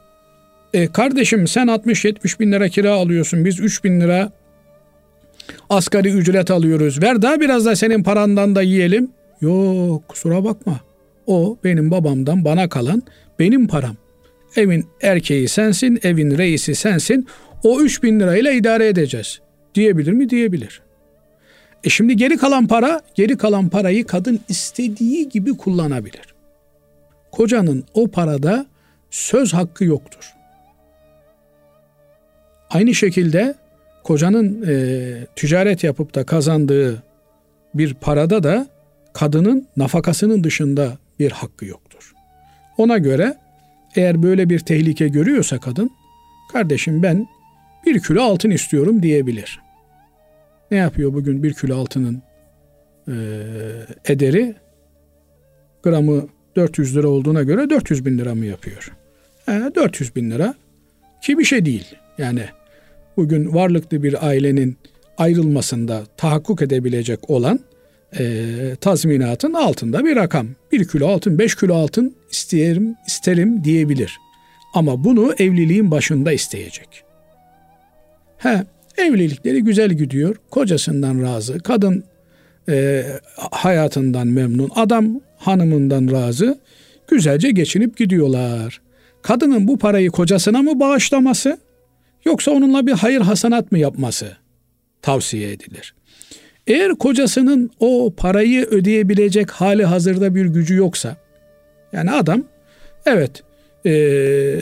[0.73, 4.31] E kardeşim sen 60-70 bin lira kira alıyorsun biz 3 bin lira
[5.69, 7.01] asgari ücret alıyoruz.
[7.01, 9.11] Ver daha biraz da senin parandan da yiyelim.
[9.41, 10.79] Yok kusura bakma.
[11.27, 13.03] O benim babamdan bana kalan
[13.39, 13.95] benim param.
[14.55, 17.27] Evin erkeği sensin, evin reisi sensin.
[17.63, 19.39] O 3 bin lirayla idare edeceğiz.
[19.75, 20.29] Diyebilir mi?
[20.29, 20.81] Diyebilir.
[21.83, 26.33] E şimdi geri kalan para, geri kalan parayı kadın istediği gibi kullanabilir.
[27.31, 28.65] Kocanın o parada
[29.09, 30.33] söz hakkı yoktur.
[32.69, 33.55] Aynı şekilde
[34.03, 37.03] kocanın e, ticaret yapıp da kazandığı
[37.73, 38.67] bir parada da
[39.13, 42.13] kadının nafakasının dışında bir hakkı yoktur.
[42.77, 43.35] Ona göre
[43.99, 45.91] eğer böyle bir tehlike görüyorsa kadın,
[46.51, 47.27] kardeşim ben
[47.85, 49.59] bir kilo altın istiyorum diyebilir.
[50.71, 52.21] Ne yapıyor bugün bir kilo altının
[53.07, 53.15] e,
[54.05, 54.55] ederi?
[55.83, 58.91] Gramı 400 lira olduğuna göre 400 bin lira mı yapıyor?
[59.47, 60.53] E, 400 bin lira
[61.21, 61.95] ki bir şey değil.
[62.17, 62.45] Yani
[63.17, 64.77] bugün varlıklı bir ailenin
[65.17, 67.59] ayrılmasında tahakkuk edebilecek olan
[68.19, 70.47] e, tazminatın altında bir rakam.
[70.71, 74.19] Bir kilo altın, beş kilo altın isterim, isterim diyebilir.
[74.73, 77.03] Ama bunu evliliğin başında isteyecek.
[78.37, 78.63] He,
[78.97, 80.35] evlilikleri güzel gidiyor.
[80.49, 81.59] Kocasından razı.
[81.59, 82.03] Kadın
[82.69, 83.05] e,
[83.51, 84.71] hayatından memnun.
[84.75, 86.59] Adam hanımından razı.
[87.07, 88.81] Güzelce geçinip gidiyorlar.
[89.21, 91.59] Kadının bu parayı kocasına mı bağışlaması
[92.25, 94.37] yoksa onunla bir hayır hasanat mı yapması
[95.01, 95.93] tavsiye edilir.
[96.69, 101.15] Eğer kocasının o parayı ödeyebilecek hali hazırda bir gücü yoksa
[101.93, 102.43] yani adam
[103.05, 103.43] evet
[103.85, 103.91] e,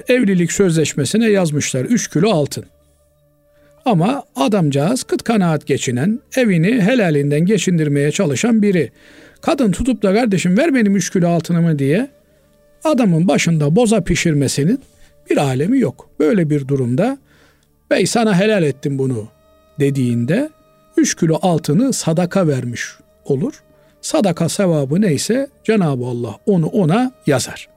[0.08, 2.65] evlilik sözleşmesine yazmışlar 3 kilo altın.
[3.86, 8.91] Ama adamcağız kıt kanaat geçinen, evini helalinden geçindirmeye çalışan biri.
[9.41, 12.08] Kadın tutup da kardeşim ver benim 3 kilo altınımı diye
[12.84, 14.80] adamın başında boza pişirmesinin
[15.30, 16.10] bir alemi yok.
[16.20, 17.17] Böyle bir durumda
[17.91, 19.28] bey sana helal ettim bunu
[19.80, 20.50] dediğinde
[20.97, 22.91] 3 kilo altını sadaka vermiş
[23.25, 23.63] olur.
[24.01, 27.69] Sadaka sevabı neyse Cenab-ı Allah onu ona yazar.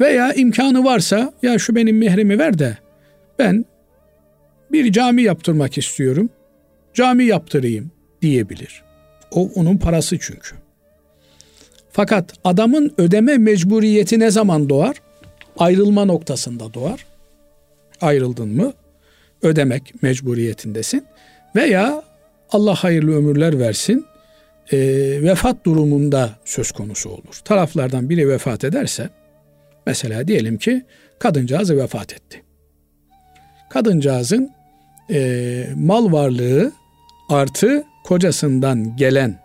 [0.00, 2.78] Veya imkanı varsa ya şu benim mehrimi ver de
[3.38, 3.64] ben
[4.72, 6.30] bir cami yaptırmak istiyorum.
[6.94, 7.90] Cami yaptırayım
[8.22, 8.82] diyebilir.
[9.30, 10.56] O onun parası çünkü.
[11.90, 14.96] Fakat adamın ödeme mecburiyeti ne zaman doğar?
[15.58, 17.06] Ayrılma noktasında doğar.
[18.00, 18.72] Ayrıldın mı
[19.42, 21.04] ödemek mecburiyetindesin.
[21.56, 22.02] Veya
[22.50, 24.06] Allah hayırlı ömürler versin
[24.72, 24.78] e,
[25.22, 27.40] vefat durumunda söz konusu olur.
[27.44, 29.10] Taraflardan biri vefat ederse
[29.86, 30.84] mesela diyelim ki
[31.18, 32.42] kadıncağız vefat etti.
[33.70, 34.50] Kadıncağızın
[35.10, 36.72] e, mal varlığı
[37.28, 39.40] artı kocasından gelen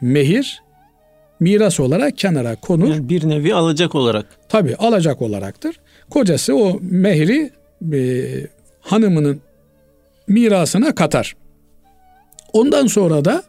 [0.00, 0.62] mehir
[1.40, 2.88] miras olarak kenara konur.
[2.88, 4.26] Yani bir nevi alacak olarak.
[4.48, 5.80] Tabi alacak olaraktır.
[6.10, 7.50] Kocası o mehri
[7.92, 8.00] e,
[8.80, 9.40] hanımının
[10.30, 11.36] mirasına katar.
[12.52, 13.42] Ondan sonra da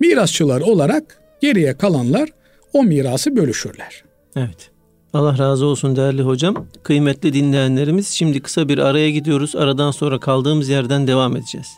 [0.00, 2.28] mirasçılar olarak geriye kalanlar
[2.72, 4.04] o mirası bölüşürler.
[4.36, 4.70] Evet.
[5.12, 6.66] Allah razı olsun değerli hocam.
[6.82, 9.56] Kıymetli dinleyenlerimiz şimdi kısa bir araya gidiyoruz.
[9.56, 11.68] Aradan sonra kaldığımız yerden devam edeceğiz.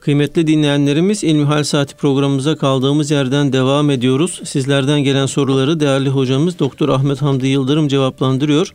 [0.00, 4.40] Kıymetli dinleyenlerimiz İlmihal Saati programımıza kaldığımız yerden devam ediyoruz.
[4.44, 8.72] Sizlerden gelen soruları değerli hocamız Doktor Ahmet Hamdi Yıldırım cevaplandırıyor.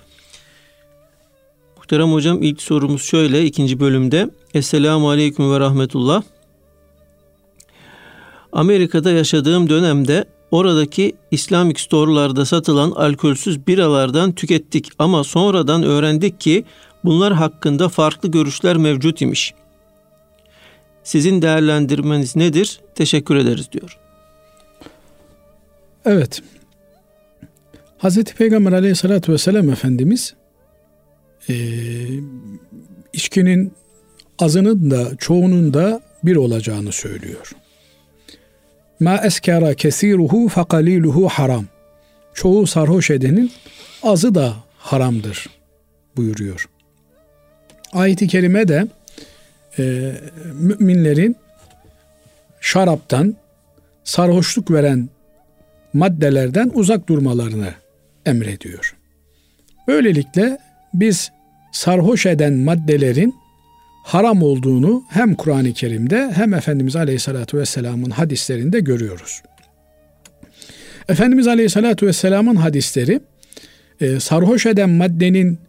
[1.89, 4.29] Muhterem hocam ilk sorumuz şöyle ikinci bölümde.
[4.53, 6.23] Esselamu Aleyküm ve Rahmetullah.
[8.51, 16.65] Amerika'da yaşadığım dönemde oradaki Islamic store'larda satılan alkolsüz biralardan tükettik ama sonradan öğrendik ki
[17.03, 19.53] bunlar hakkında farklı görüşler mevcut imiş.
[21.03, 22.79] Sizin değerlendirmeniz nedir?
[22.95, 23.97] Teşekkür ederiz diyor.
[26.05, 26.41] Evet.
[27.97, 30.38] Hazreti Peygamber aleyhissalatü vesselam Efendimiz
[31.49, 31.55] e,
[33.13, 33.73] içkinin
[34.39, 37.55] azının da çoğunun da bir olacağını söylüyor.
[38.99, 41.65] Ma eskara kesiruhu fakaliluhu haram.
[42.33, 43.51] Çoğu sarhoş edenin
[44.03, 45.49] azı da haramdır
[46.17, 46.69] buyuruyor.
[47.93, 48.87] Ayet-i kerime de
[49.79, 50.13] e,
[50.53, 51.35] müminlerin
[52.61, 53.35] şaraptan,
[54.03, 55.09] sarhoşluk veren
[55.93, 57.73] maddelerden uzak durmalarını
[58.25, 58.95] emrediyor.
[59.87, 60.57] Böylelikle
[60.93, 61.31] biz
[61.71, 63.35] sarhoş eden maddelerin
[64.03, 69.41] haram olduğunu hem Kur'an-ı Kerim'de hem Efendimiz Aleyhisselatü Vesselam'ın hadislerinde görüyoruz.
[71.09, 73.19] Efendimiz Aleyhisselatü Vesselam'ın hadisleri
[74.01, 75.59] e, sarhoş eden maddenin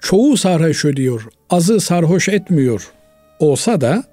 [0.00, 2.92] çoğu sarhoş ediyor, azı sarhoş etmiyor
[3.38, 4.04] olsa da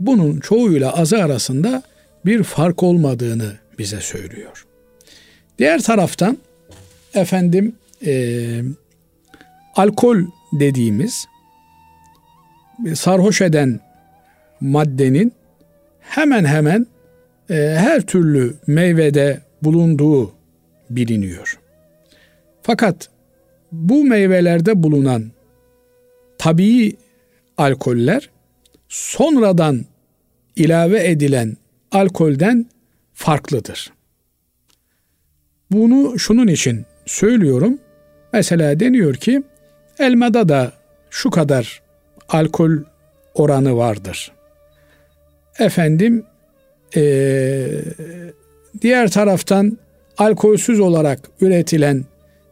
[0.00, 1.82] bunun çoğuyla azı arasında
[2.26, 4.66] bir fark olmadığını bize söylüyor.
[5.58, 6.38] Diğer taraftan
[7.14, 7.74] efendim
[8.06, 8.62] e,
[9.80, 10.18] alkol
[10.52, 11.26] dediğimiz
[12.94, 13.80] sarhoş eden
[14.60, 15.32] maddenin
[16.00, 16.86] hemen hemen
[17.50, 20.32] e, her türlü meyvede bulunduğu
[20.90, 21.58] biliniyor.
[22.62, 23.08] Fakat
[23.72, 25.30] bu meyvelerde bulunan
[26.38, 26.96] tabii
[27.58, 28.30] alkoller
[28.88, 29.84] sonradan
[30.56, 31.56] ilave edilen
[31.92, 32.66] alkolden
[33.14, 33.92] farklıdır.
[35.70, 37.78] Bunu şunun için söylüyorum.
[38.32, 39.42] Mesela deniyor ki
[40.00, 40.72] elmada da
[41.10, 41.82] şu kadar
[42.28, 42.70] alkol
[43.34, 44.32] oranı vardır.
[45.58, 46.24] Efendim
[46.96, 47.66] ee,
[48.82, 49.78] diğer taraftan
[50.18, 52.04] alkolsüz olarak üretilen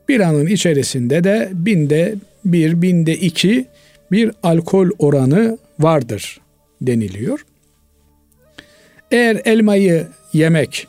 [0.08, 3.66] biranın içerisinde de binde bir, binde iki
[4.12, 6.40] bir alkol oranı vardır
[6.80, 7.46] deniliyor.
[9.10, 10.86] Eğer elmayı yemek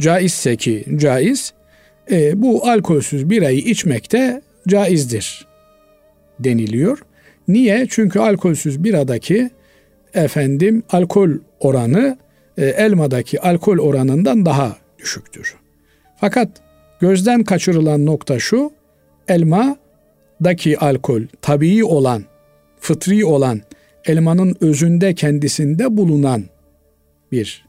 [0.00, 1.52] caizse ki caiz,
[2.10, 5.49] e, bu alkolsüz birayı içmek de caizdir
[6.44, 6.98] deniliyor.
[7.48, 7.86] Niye?
[7.90, 9.50] Çünkü alkolsüz biradaki
[10.14, 12.18] efendim alkol oranı
[12.58, 15.54] e, elmadaki alkol oranından daha düşüktür.
[16.16, 16.48] Fakat
[17.00, 18.72] gözden kaçırılan nokta şu,
[19.28, 22.24] elmadaki alkol tabii olan,
[22.80, 23.60] fıtri olan,
[24.06, 26.44] elmanın özünde kendisinde bulunan
[27.32, 27.66] bir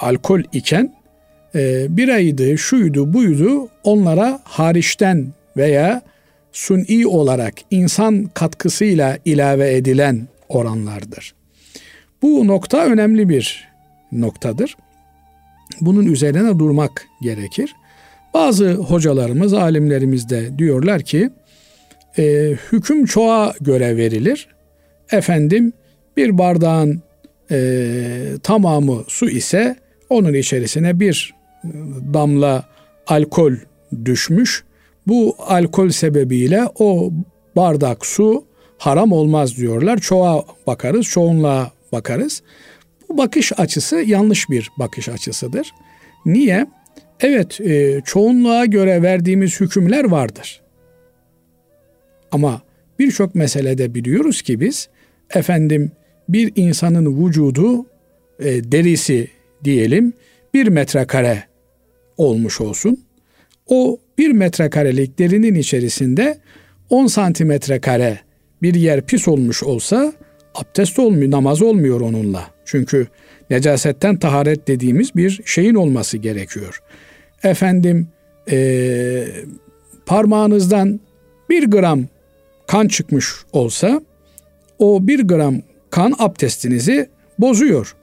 [0.00, 0.94] alkol iken
[1.54, 5.26] e, biraydı, şuydu, buydu onlara hariçten
[5.56, 6.02] veya
[6.52, 11.34] suni olarak insan katkısıyla ilave edilen oranlardır.
[12.22, 13.68] Bu nokta önemli bir
[14.12, 14.76] noktadır.
[15.80, 17.74] Bunun üzerine durmak gerekir.
[18.34, 21.30] Bazı hocalarımız, alimlerimiz de diyorlar ki
[22.18, 24.48] e, hüküm çoğa göre verilir.
[25.10, 25.72] Efendim
[26.16, 27.02] bir bardağın
[27.50, 27.98] e,
[28.42, 29.76] tamamı su ise
[30.10, 31.34] onun içerisine bir
[32.14, 32.64] damla
[33.06, 33.52] alkol
[34.04, 34.64] düşmüş.
[35.06, 37.12] Bu alkol sebebiyle o
[37.56, 38.44] bardak su
[38.78, 39.98] haram olmaz diyorlar.
[39.98, 42.42] Çoğa bakarız, çoğunluğa bakarız.
[43.08, 45.72] Bu bakış açısı yanlış bir bakış açısıdır.
[46.26, 46.66] Niye?
[47.20, 50.62] Evet, e, çoğunluğa göre verdiğimiz hükümler vardır.
[52.32, 52.62] Ama
[52.98, 54.88] birçok meselede biliyoruz ki biz
[55.34, 55.92] efendim
[56.28, 57.86] bir insanın vücudu
[58.38, 59.28] e, derisi
[59.64, 60.12] diyelim
[60.54, 61.42] bir metrekare
[62.16, 63.04] olmuş olsun.
[63.66, 66.38] O bir metrekarelik derinin içerisinde
[66.90, 68.18] 10 santimetre kare
[68.62, 70.12] bir yer pis olmuş olsa
[70.54, 72.50] abdest olmuyor, namaz olmuyor onunla.
[72.64, 73.06] Çünkü
[73.50, 76.82] necasetten taharet dediğimiz bir şeyin olması gerekiyor.
[77.42, 78.08] Efendim
[78.50, 79.24] ee,
[80.06, 81.00] parmağınızdan
[81.50, 82.04] bir gram
[82.66, 84.02] kan çıkmış olsa
[84.78, 85.54] o bir gram
[85.90, 87.96] kan abdestinizi bozuyor.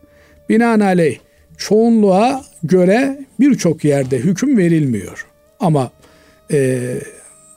[0.49, 1.19] Binaenaleyh
[1.57, 5.25] çoğunluğa göre birçok yerde hüküm verilmiyor.
[5.59, 5.91] Ama
[6.51, 6.93] e,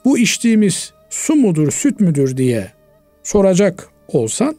[0.05, 2.71] bu içtiğimiz su mudur, süt müdür diye
[3.23, 4.55] soracak olsan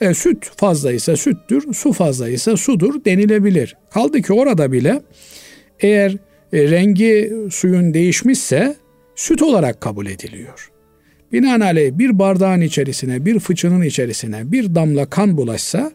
[0.00, 3.76] e, süt fazlaysa süttür, su fazlaysa sudur denilebilir.
[3.90, 5.02] Kaldı ki orada bile
[5.80, 6.16] eğer
[6.52, 8.76] e, rengi suyun değişmişse
[9.16, 10.70] süt olarak kabul ediliyor.
[11.32, 15.92] Binaenaleyh bir bardağın içerisine, bir fıçının içerisine bir damla kan bulaşsa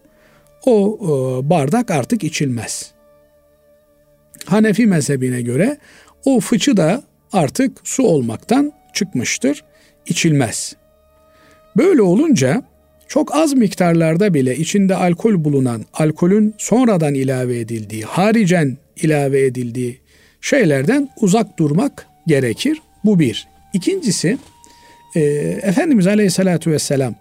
[0.66, 2.92] o e, bardak artık içilmez.
[4.46, 5.78] Hanefi mezhebine göre
[6.26, 9.64] o fıçı da artık su olmaktan çıkmıştır,
[10.06, 10.76] içilmez.
[11.78, 12.64] Böyle olunca
[13.08, 20.02] çok az miktarlarda bile içinde alkol bulunan, alkolün sonradan ilave edildiği, haricen ilave edildiği
[20.42, 22.82] şeylerden uzak durmak gerekir.
[23.06, 23.48] Bu bir.
[23.74, 24.38] İkincisi,
[25.16, 25.22] e,
[25.62, 27.16] Efendimiz Aleyhisselatü Vesselam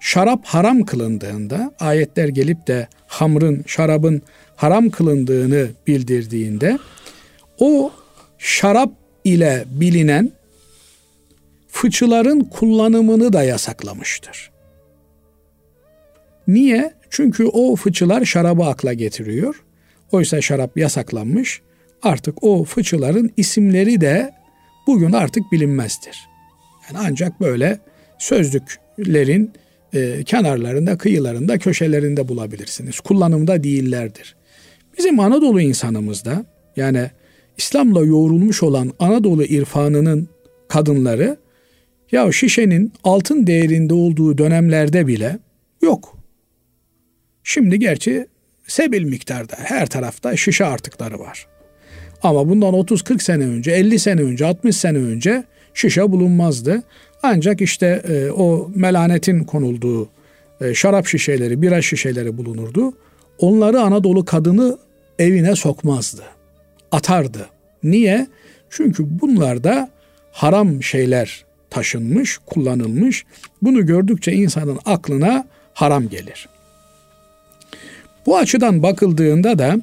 [0.00, 4.22] şarap haram kılındığında, ayetler gelip de hamrın, şarabın
[4.56, 6.78] haram kılındığını bildirdiğinde,
[7.58, 7.92] o
[8.38, 8.90] şarap
[9.24, 10.32] ile bilinen
[11.68, 14.50] fıçıların kullanımını da yasaklamıştır.
[16.48, 16.92] Niye?
[17.10, 19.64] Çünkü o fıçılar şarabı akla getiriyor.
[20.12, 21.60] Oysa şarap yasaklanmış.
[22.02, 24.32] Artık o fıçıların isimleri de
[24.86, 26.18] bugün artık bilinmezdir.
[26.88, 27.78] Yani ancak böyle
[28.18, 29.52] sözlüklerin
[29.94, 33.00] e, kenarlarında, kıyılarında, köşelerinde bulabilirsiniz.
[33.00, 34.36] Kullanımda değillerdir.
[34.98, 36.44] Bizim Anadolu insanımızda
[36.76, 37.10] yani
[37.58, 40.28] İslam'la yoğrulmuş olan Anadolu irfanının
[40.68, 41.36] kadınları
[42.12, 45.38] ya şişenin altın değerinde olduğu dönemlerde bile
[45.82, 46.18] yok.
[47.44, 48.26] Şimdi gerçi
[48.66, 51.46] sebil miktarda her tarafta şişe artıkları var.
[52.22, 56.82] Ama bundan 30-40 sene önce, 50 sene önce, 60 sene önce şişe bulunmazdı.
[57.22, 60.08] Ancak işte e, o melanetin konulduğu
[60.60, 62.92] e, şarap şişeleri, bira şişeleri bulunurdu.
[63.38, 64.78] Onları Anadolu kadını
[65.18, 66.22] evine sokmazdı.
[66.94, 67.48] Atardı.
[67.82, 68.26] Niye?
[68.70, 69.90] Çünkü bunlarda
[70.32, 73.24] haram şeyler taşınmış, kullanılmış.
[73.62, 76.48] Bunu gördükçe insanın aklına haram gelir.
[78.26, 79.76] Bu açıdan bakıldığında da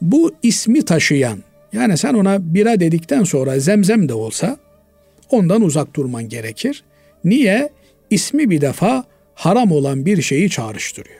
[0.00, 1.38] bu ismi taşıyan
[1.72, 4.56] yani sen ona bira dedikten sonra zemzem de olsa
[5.30, 6.84] ondan uzak durman gerekir.
[7.24, 7.70] Niye?
[8.10, 11.19] İsmi bir defa haram olan bir şeyi çağrıştırıyor.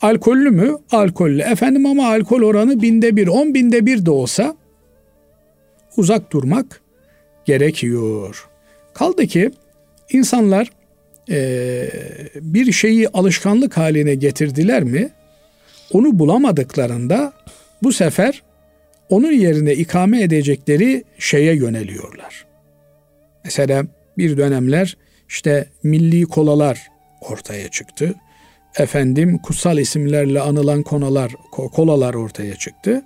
[0.00, 0.76] Alkollü mü?
[0.90, 1.42] Alkollü.
[1.42, 4.56] Efendim ama alkol oranı binde bir, on binde bir de olsa
[5.96, 6.80] uzak durmak
[7.44, 8.48] gerekiyor.
[8.94, 9.50] Kaldı ki
[10.10, 10.70] insanlar
[11.30, 11.88] e,
[12.34, 15.10] bir şeyi alışkanlık haline getirdiler mi
[15.92, 17.32] onu bulamadıklarında
[17.82, 18.42] bu sefer
[19.08, 22.46] onun yerine ikame edecekleri şeye yöneliyorlar.
[23.44, 23.84] Mesela
[24.18, 24.96] bir dönemler
[25.28, 26.88] işte milli kolalar
[27.20, 28.14] ortaya çıktı.
[28.78, 33.02] Efendim kutsal isimlerle anılan konalar, kolalar ortaya çıktı.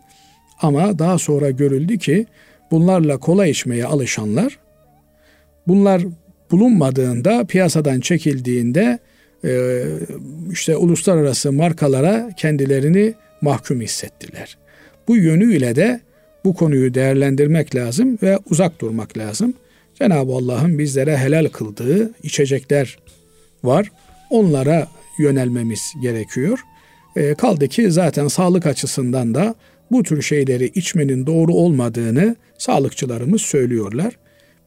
[0.63, 2.27] Ama daha sonra görüldü ki
[2.71, 4.59] bunlarla kola içmeye alışanlar
[5.69, 6.03] bunlar
[6.51, 8.99] bulunmadığında piyasadan çekildiğinde
[9.45, 9.83] e,
[10.51, 14.59] işte uluslararası markalara kendilerini mahkum hissettiler.
[15.09, 16.01] Bu yönüyle de
[16.45, 19.55] bu konuyu değerlendirmek lazım ve uzak durmak lazım.
[19.95, 22.99] Cenab-ı Allah'ın bizlere helal kıldığı içecekler
[23.65, 23.93] var.
[24.31, 24.89] Onlara
[25.19, 26.59] yönelmemiz gerekiyor.
[27.17, 29.55] E, kaldı ki zaten sağlık açısından da
[29.91, 34.17] bu tür şeyleri içmenin doğru olmadığını sağlıkçılarımız söylüyorlar.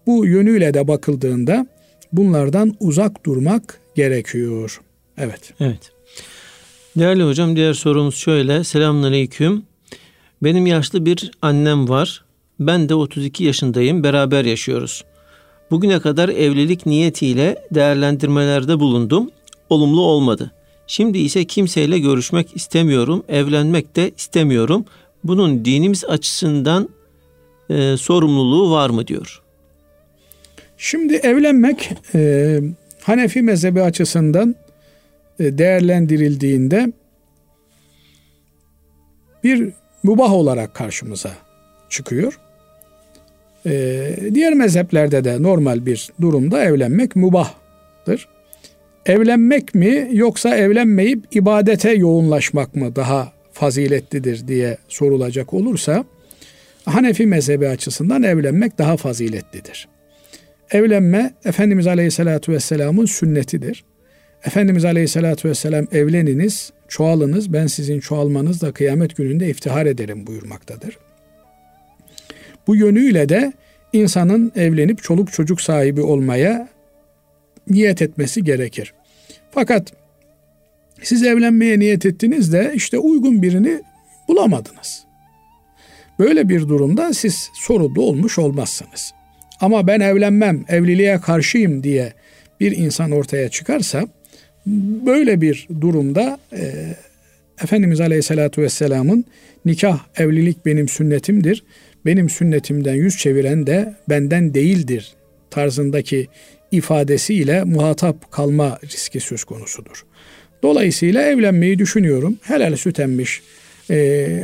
[0.08, 1.68] Bu yönüyle de bakıldığında
[2.14, 4.82] bunlardan uzak durmak gerekiyor.
[5.18, 5.54] Evet.
[5.60, 5.92] Evet.
[6.98, 8.64] Değerli hocam diğer sorumuz şöyle.
[8.64, 9.64] Selamünaleyküm.
[10.44, 12.26] Benim yaşlı bir annem var.
[12.60, 14.04] Ben de 32 yaşındayım.
[14.04, 15.04] Beraber yaşıyoruz.
[15.72, 19.30] Bugüne kadar evlilik niyetiyle değerlendirmelerde bulundum.
[19.70, 20.52] Olumlu olmadı.
[20.88, 24.86] Şimdi ise kimseyle görüşmek istemiyorum, evlenmek de istemiyorum.
[25.24, 26.90] Bunun dinimiz açısından
[27.70, 29.42] e, sorumluluğu var mı diyor.
[30.78, 32.60] Şimdi evlenmek e,
[33.02, 34.56] Hanefi mezhebi açısından
[35.40, 36.94] e, değerlendirildiğinde
[39.44, 39.70] bir
[40.04, 41.32] mubah olarak karşımıza
[41.90, 42.40] çıkıyor.
[43.66, 48.28] Ee, diğer mezheplerde de normal bir durumda evlenmek mubahtır.
[49.06, 56.06] Evlenmek mi yoksa evlenmeyip ibadete yoğunlaşmak mı daha faziletlidir diye sorulacak olursa
[56.86, 59.88] Hanefi mezhebi açısından evlenmek daha faziletlidir.
[60.72, 63.84] Evlenme Efendimiz Aleyhisselatü Vesselam'ın sünnetidir.
[64.46, 70.98] Efendimiz Aleyhisselatü Vesselam evleniniz, çoğalınız, ben sizin çoğalmanızla kıyamet gününde iftihar ederim buyurmaktadır.
[72.68, 73.54] Bu yönüyle de
[73.94, 76.68] insanın evlenip çoluk çocuk sahibi olmaya
[77.70, 78.94] niyet etmesi gerekir.
[79.52, 79.94] Fakat
[81.02, 83.82] siz evlenmeye niyet ettiniz de işte uygun birini
[84.28, 85.06] bulamadınız.
[86.20, 89.14] Böyle bir durumda siz sorumlu olmuş olmazsınız.
[89.62, 92.14] Ama ben evlenmem, evliliğe karşıyım diye
[92.60, 94.08] bir insan ortaya çıkarsa
[95.06, 96.96] böyle bir durumda e,
[97.64, 99.26] Efendimiz Aleyhisselatü Vesselam'ın
[99.66, 101.64] nikah, evlilik benim sünnetimdir.
[102.06, 105.16] Benim sünnetimden yüz çeviren de benden değildir
[105.52, 106.28] tarzındaki
[106.72, 110.06] ifadesiyle muhatap kalma riski söz konusudur.
[110.64, 112.38] Dolayısıyla evlenmeyi düşünüyorum.
[112.42, 113.42] Helal süt emmiş.
[113.90, 114.44] Ee,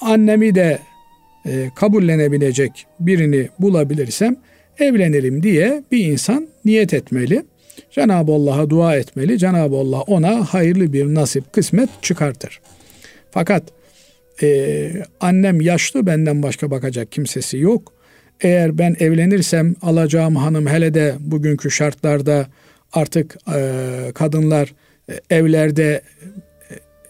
[0.00, 0.78] annemi de
[1.46, 4.36] e, kabullenebilecek birini bulabilirsem
[4.78, 7.44] evlenelim diye bir insan niyet etmeli.
[7.90, 9.38] Cenab-ı Allah'a dua etmeli.
[9.38, 12.60] Cenab-ı Allah ona hayırlı bir nasip, kısmet çıkartır.
[13.30, 13.62] Fakat
[14.42, 14.90] e,
[15.20, 17.92] annem yaşlı benden başka bakacak kimsesi yok.
[18.40, 22.46] Eğer ben evlenirsem alacağım hanım hele de bugünkü şartlarda
[22.92, 24.74] artık e, kadınlar
[25.30, 26.02] evlerde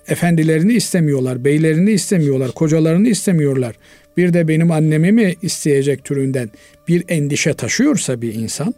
[0.08, 3.74] efendilerini istemiyorlar, beylerini istemiyorlar, kocalarını istemiyorlar.
[4.16, 6.50] Bir de benim annemi mi isteyecek türünden
[6.88, 8.74] bir endişe taşıyorsa bir insan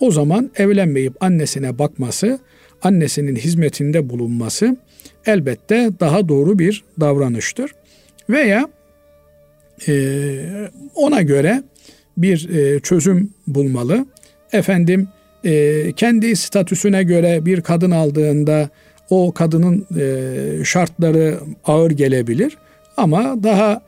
[0.00, 2.38] o zaman evlenmeyip annesine bakması,
[2.82, 4.76] annesinin hizmetinde bulunması
[5.26, 7.70] elbette daha doğru bir davranıştır.
[8.30, 8.68] Veya
[9.88, 10.34] e,
[10.94, 11.62] ona göre
[12.16, 14.06] bir e, çözüm bulmalı.
[14.52, 15.08] Efendim
[15.44, 18.68] e, kendi statüsüne göre bir kadın aldığında
[19.10, 22.56] o kadının e, şartları ağır gelebilir
[22.96, 23.82] ama daha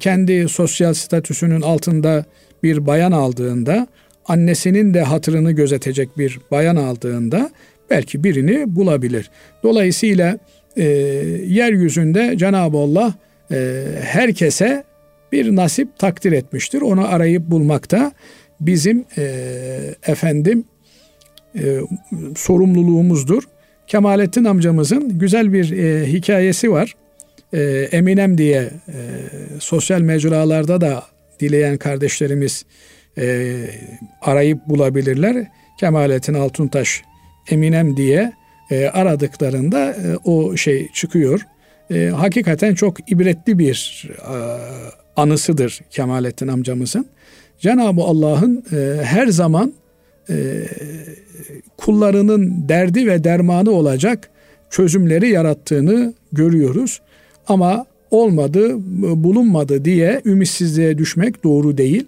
[0.00, 2.24] kendi sosyal statüsünün altında
[2.62, 3.86] bir bayan aldığında
[4.28, 7.50] annesinin de hatırını gözetecek bir bayan aldığında
[7.90, 9.30] belki birini bulabilir.
[9.62, 10.38] Dolayısıyla
[10.76, 10.84] e,
[11.46, 13.14] yeryüzünde Cenab-ı Allah
[13.50, 14.84] e, herkese
[15.32, 16.80] bir nasip takdir etmiştir.
[16.82, 18.12] Onu arayıp bulmakta
[18.60, 19.24] bizim e,
[20.06, 20.64] efendim
[21.54, 21.78] e,
[22.36, 23.42] sorumluluğumuzdur.
[23.86, 26.96] Kemalettin amcamızın güzel bir e, hikayesi var.
[27.52, 27.60] E,
[27.92, 28.96] Eminem diye e,
[29.58, 31.02] sosyal mecralarda da
[31.40, 32.64] dileyen kardeşlerimiz
[33.18, 33.56] e,
[34.22, 35.46] arayıp bulabilirler.
[35.80, 37.02] Kemalettin Altuntaş
[37.50, 38.32] Eminem diye
[38.70, 41.40] e, aradıklarında e, o şey çıkıyor.
[41.90, 44.36] E, hakikaten çok ibretli bir e,
[45.18, 47.06] anısıdır Kemalettin amcamızın.
[47.58, 49.72] Cenab-ı Allah'ın e, her zaman
[50.30, 50.64] e,
[51.76, 54.30] kullarının derdi ve dermanı olacak
[54.70, 57.00] çözümleri yarattığını görüyoruz.
[57.48, 58.74] Ama olmadı,
[59.24, 62.06] bulunmadı diye ümitsizliğe düşmek doğru değil.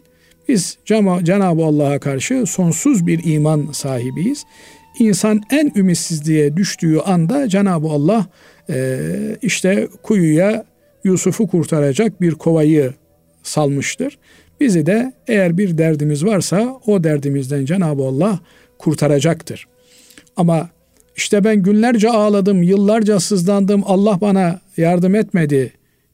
[0.49, 0.79] Biz
[1.25, 4.45] Cenab-ı Allah'a karşı sonsuz bir iman sahibiyiz.
[4.99, 8.27] İnsan en ümitsizliğe düştüğü anda Cenab-ı Allah
[8.71, 8.99] e,
[9.43, 10.65] işte kuyuya
[11.05, 12.95] Yusuf'u kurtaracak bir kovayı
[13.43, 14.19] salmıştır.
[14.61, 18.41] Bizi de eğer bir derdimiz varsa o derdimizden Cenab-ı Allah
[18.79, 19.67] kurtaracaktır.
[20.37, 20.71] Ama
[21.17, 25.73] işte ben günlerce ağladım, yıllarca sızlandım, Allah bana yardım etmedi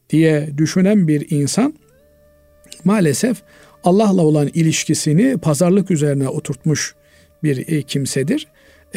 [0.09, 1.73] diye düşünen bir insan
[2.83, 3.37] maalesef
[3.83, 6.95] Allah'la olan ilişkisini pazarlık üzerine oturtmuş
[7.43, 8.47] bir e, kimsedir.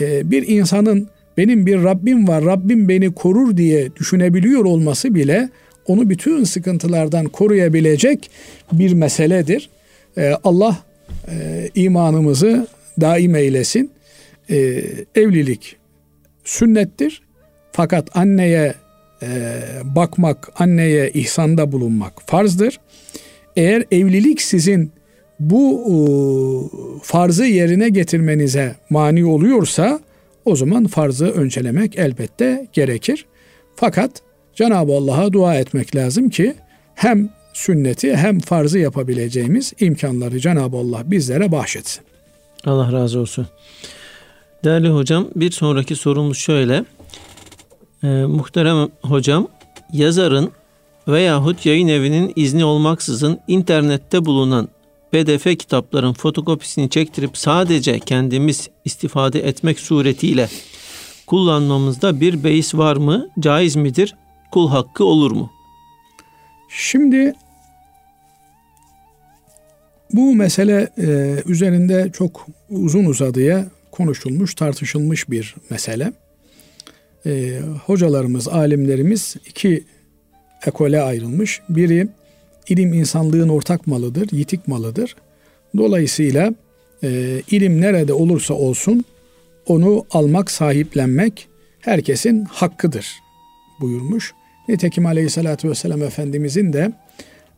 [0.00, 5.48] E, bir insanın benim bir Rabbim var, Rabbim beni korur diye düşünebiliyor olması bile
[5.90, 8.30] onu bütün sıkıntılardan koruyabilecek
[8.72, 9.70] bir meseledir.
[10.18, 10.78] Ee, Allah
[11.28, 12.66] e, imanımızı
[13.00, 13.90] daim eylesin.
[14.50, 14.82] Ee,
[15.14, 15.76] evlilik
[16.44, 17.22] sünnettir.
[17.72, 18.74] Fakat anneye
[19.22, 19.28] e,
[19.84, 22.80] bakmak, anneye ihsanda bulunmak farzdır.
[23.56, 24.92] Eğer evlilik sizin
[25.40, 25.96] bu e,
[27.02, 30.00] farzı yerine getirmenize mani oluyorsa
[30.44, 33.26] o zaman farzı öncelemek elbette gerekir.
[33.76, 34.10] Fakat
[34.60, 36.54] Cenab-ı Allah'a dua etmek lazım ki
[36.94, 42.04] hem sünneti hem farzı yapabileceğimiz imkanları Cenab-ı Allah bizlere bahşetsin.
[42.64, 43.46] Allah razı olsun.
[44.64, 46.84] Değerli hocam bir sonraki sorumuz şöyle.
[48.02, 49.48] Ee, muhterem hocam
[49.92, 50.50] yazarın
[51.08, 54.68] veyahut yayın evinin izni olmaksızın internette bulunan
[55.12, 60.48] PDF kitapların fotokopisini çektirip sadece kendimiz istifade etmek suretiyle
[61.26, 63.28] kullanmamızda bir beis var mı?
[63.40, 64.14] Caiz midir?
[64.50, 65.50] Kul hakkı olur mu?
[66.68, 67.32] Şimdi
[70.12, 76.12] bu mesele e, üzerinde çok uzun uzadıya konuşulmuş, tartışılmış bir mesele.
[77.26, 79.84] E, hocalarımız, alimlerimiz iki
[80.66, 81.60] ekole ayrılmış.
[81.68, 82.08] Biri
[82.68, 85.16] ilim insanlığın ortak malıdır, yitik malıdır.
[85.76, 86.54] Dolayısıyla
[87.02, 89.04] e, ilim nerede olursa olsun
[89.66, 91.48] onu almak, sahiplenmek
[91.80, 93.10] herkesin hakkıdır
[93.80, 94.32] buyurmuş.
[94.70, 96.92] Nitekim Aleyhisselatü Vesselam Efendimizin de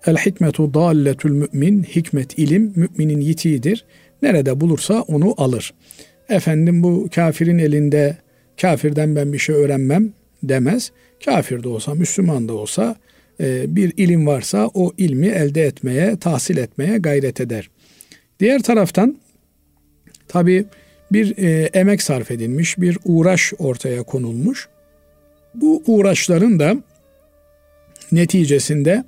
[0.07, 3.85] El hikmetu dalletül mümin, hikmet ilim müminin yitiğidir.
[4.23, 5.75] Nerede bulursa onu alır.
[6.29, 8.17] Efendim bu kafirin elinde
[8.61, 10.93] kafirden ben bir şey öğrenmem demez.
[11.25, 12.97] Kafir de olsa, Müslüman da olsa
[13.41, 17.71] e, bir ilim varsa o ilmi elde etmeye, tahsil etmeye gayret eder.
[18.41, 19.19] Diğer taraftan
[20.29, 20.65] tabi
[21.13, 24.69] bir e, emek sarf edilmiş, bir uğraş ortaya konulmuş.
[25.55, 26.77] Bu uğraşların da
[28.13, 29.05] neticesinde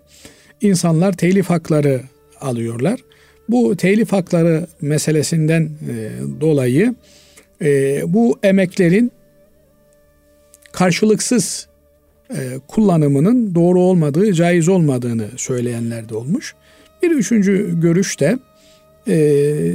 [0.61, 2.01] insanlar telif hakları
[2.41, 3.01] alıyorlar.
[3.49, 6.95] Bu telif hakları meselesinden e, dolayı
[7.63, 9.13] e, bu emeklerin
[10.73, 11.69] karşılıksız
[12.31, 12.37] e,
[12.69, 16.55] kullanımının doğru olmadığı, caiz olmadığını söyleyenler de olmuş.
[17.03, 18.39] Bir üçüncü görüş de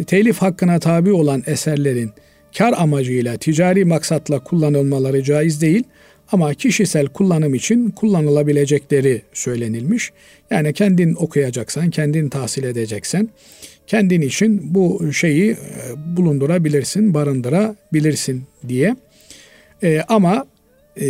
[0.03, 2.11] telif hakkına tabi olan eserlerin
[2.57, 5.83] kar amacıyla, ticari maksatla kullanılmaları caiz değil
[6.31, 10.11] ama kişisel kullanım için kullanılabilecekleri söylenilmiş.
[10.51, 13.29] Yani kendin okuyacaksan, kendin tahsil edeceksen,
[13.87, 15.57] kendin için bu şeyi e,
[16.17, 18.95] bulundurabilirsin, barındırabilirsin diye.
[19.83, 20.45] E, ama
[21.01, 21.05] e,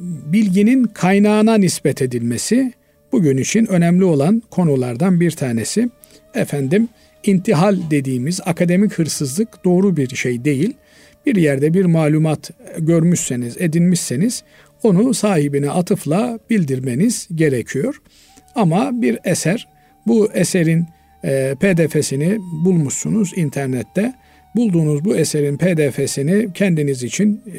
[0.00, 2.72] bilginin kaynağına nispet edilmesi
[3.12, 5.88] bugün için önemli olan konulardan bir tanesi.
[6.34, 6.88] Efendim
[7.24, 10.74] intihal dediğimiz akademik hırsızlık doğru bir şey değil.
[11.26, 14.42] Bir yerde bir malumat görmüşseniz, edinmişseniz
[14.82, 18.02] onu sahibine atıfla bildirmeniz gerekiyor.
[18.54, 19.68] Ama bir eser,
[20.06, 20.86] bu eserin
[21.24, 24.14] e, PDF'sini bulmuşsunuz internette.
[24.56, 27.58] Bulduğunuz bu eserin PDF'sini kendiniz için e,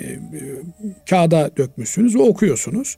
[1.09, 2.97] kağıda dökmüşsünüz ve okuyorsunuz.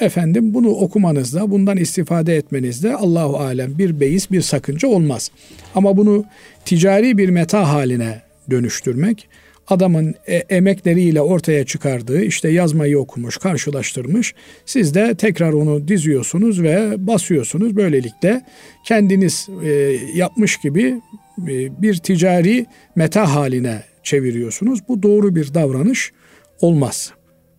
[0.00, 5.30] Efendim bunu okumanızda, bundan istifade etmenizde Allahu alem bir beis, bir sakınca olmaz.
[5.74, 6.24] Ama bunu
[6.64, 9.28] ticari bir meta haline dönüştürmek,
[9.68, 14.34] adamın e, emekleriyle ortaya çıkardığı işte yazmayı okumuş, karşılaştırmış.
[14.66, 17.76] Siz de tekrar onu diziyorsunuz ve basıyorsunuz.
[17.76, 18.42] Böylelikle
[18.84, 19.68] kendiniz e,
[20.14, 21.00] yapmış gibi
[21.48, 24.88] e, bir ticari meta haline çeviriyorsunuz.
[24.88, 26.12] Bu doğru bir davranış
[26.60, 27.12] olmaz.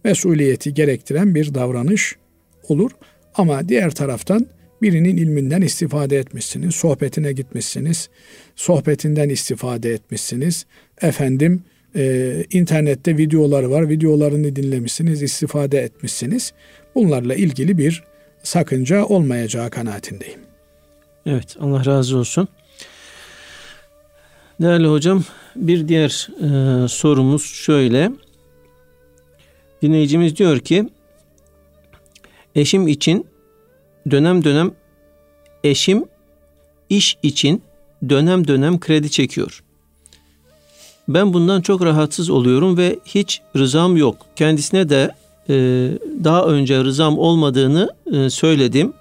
[0.03, 2.15] Mesuliyeti gerektiren bir davranış
[2.69, 2.91] olur.
[3.35, 4.47] Ama diğer taraftan
[4.81, 8.09] birinin ilminden istifade etmişsiniz, sohbetine gitmişsiniz,
[8.55, 10.65] sohbetinden istifade etmişsiniz.
[11.01, 11.63] Efendim
[11.97, 16.53] e, internette videoları var, videolarını dinlemişsiniz, istifade etmişsiniz.
[16.95, 18.03] Bunlarla ilgili bir
[18.43, 20.39] sakınca olmayacağı kanaatindeyim.
[21.25, 22.47] Evet, Allah razı olsun.
[24.61, 25.23] Değerli hocam,
[25.55, 28.11] bir diğer e, sorumuz şöyle.
[29.81, 30.89] Dinleyicimiz diyor ki,
[32.55, 33.27] eşim için
[34.11, 34.71] dönem dönem
[35.63, 36.05] eşim
[36.89, 37.63] iş için
[38.09, 39.63] dönem dönem kredi çekiyor.
[41.07, 44.15] Ben bundan çok rahatsız oluyorum ve hiç rızam yok.
[44.35, 45.11] Kendisine de
[45.49, 45.53] e,
[46.23, 48.93] daha önce rızam olmadığını e, söyledim.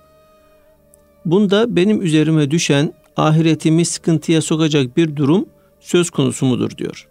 [1.25, 5.47] Bunda benim üzerime düşen ahiretimi sıkıntıya sokacak bir durum
[5.81, 7.09] söz konusu mudur diyor.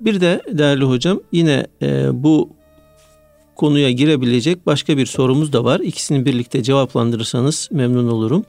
[0.00, 2.50] Bir de değerli hocam yine e, bu
[3.56, 5.80] konuya girebilecek başka bir sorumuz da var.
[5.80, 8.44] İkisini birlikte cevaplandırırsanız memnun olurum.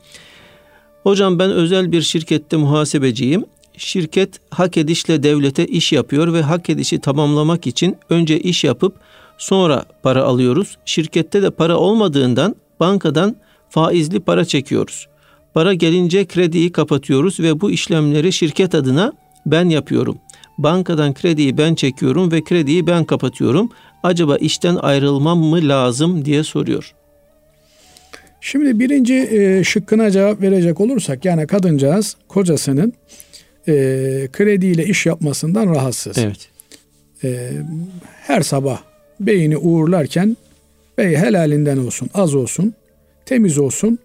[1.04, 3.46] Hocam ben özel bir şirkette muhasebeciyim
[3.78, 8.96] şirket hak edişle devlete iş yapıyor ve hak edişi tamamlamak için önce iş yapıp
[9.38, 10.78] sonra para alıyoruz.
[10.86, 13.36] Şirkette de para olmadığından bankadan
[13.70, 15.08] faizli para çekiyoruz.
[15.54, 19.14] Para gelince krediyi kapatıyoruz ve bu işlemleri şirket adına
[19.46, 20.18] ben yapıyorum.
[20.58, 23.70] Bankadan krediyi ben çekiyorum ve krediyi ben kapatıyorum.
[24.04, 26.94] Acaba işten ayrılmam mı lazım diye soruyor.
[28.42, 32.94] Şimdi birinci e, şıkkına cevap verecek olursak yani kadıncağız kocasının
[33.68, 33.74] e,
[34.34, 36.18] krediyle iş yapmasından rahatsız.
[36.18, 36.50] Evet.
[37.24, 37.52] E,
[38.22, 38.82] her sabah
[39.20, 40.38] beyini uğurlarken
[40.98, 42.74] bey helalinden olsun az olsun
[43.26, 44.00] temiz olsun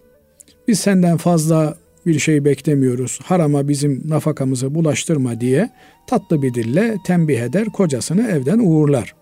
[0.67, 3.19] biz senden fazla bir şey beklemiyoruz.
[3.23, 5.69] Harama bizim nafakamızı bulaştırma diye
[6.07, 9.15] tatlı bir dille tembih eder, kocasını evden uğurlar.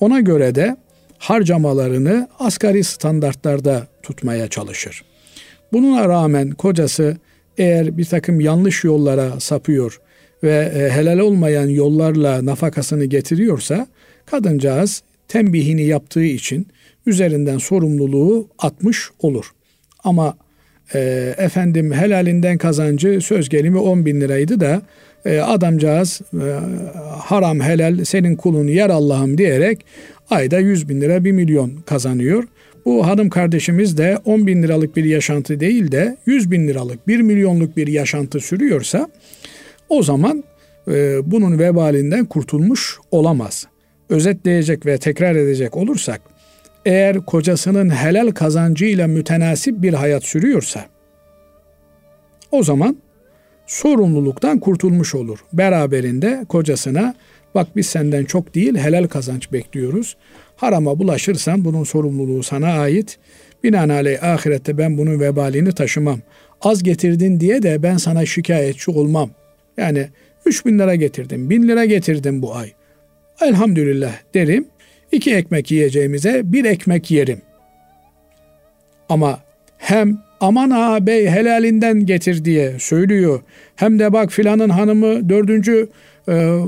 [0.00, 0.76] Ona göre de
[1.18, 5.04] harcamalarını asgari standartlarda tutmaya çalışır.
[5.72, 7.16] Bununla rağmen kocası
[7.58, 10.00] eğer bir takım yanlış yollara sapıyor
[10.42, 13.86] ve e, helal olmayan yollarla nafakasını getiriyorsa
[14.26, 16.66] kadıncağız tembihini yaptığı için
[17.06, 19.44] üzerinden sorumluluğu atmış olur.
[20.04, 20.36] Ama
[20.94, 24.82] e, efendim helalinden kazancı söz gelimi 10 bin liraydı da
[25.24, 26.46] e, adamcağız e,
[27.18, 29.84] haram helal senin kulun yer Allah'ım diyerek
[30.30, 32.44] ayda 100 bin lira 1 milyon kazanıyor.
[32.84, 37.20] Bu hanım kardeşimiz de 10 bin liralık bir yaşantı değil de 100 bin liralık 1
[37.20, 39.08] milyonluk bir yaşantı sürüyorsa
[39.88, 40.44] o zaman
[40.88, 43.66] e, bunun vebalinden kurtulmuş olamaz.
[44.08, 46.20] Özetleyecek ve tekrar edecek olursak
[46.84, 50.84] eğer kocasının helal kazancıyla mütenasip bir hayat sürüyorsa
[52.50, 52.96] o zaman
[53.66, 55.38] sorumluluktan kurtulmuş olur.
[55.52, 57.14] Beraberinde kocasına
[57.54, 60.16] bak biz senden çok değil helal kazanç bekliyoruz.
[60.64, 63.18] Harama bulaşırsan bunun sorumluluğu sana ait.
[63.64, 66.20] Binaenaleyh ahirette ben bunun vebalini taşımam.
[66.60, 69.30] Az getirdin diye de ben sana şikayetçi olmam.
[69.76, 70.08] Yani
[70.46, 72.72] 3 bin lira getirdim, bin lira getirdim bu ay.
[73.40, 74.66] Elhamdülillah derim.
[75.12, 77.42] İki ekmek yiyeceğimize bir ekmek yerim.
[79.08, 79.40] Ama
[79.78, 83.40] hem aman ağabey helalinden getir diye söylüyor.
[83.76, 85.88] Hem de bak filanın hanımı dördüncü
[86.28, 86.58] e,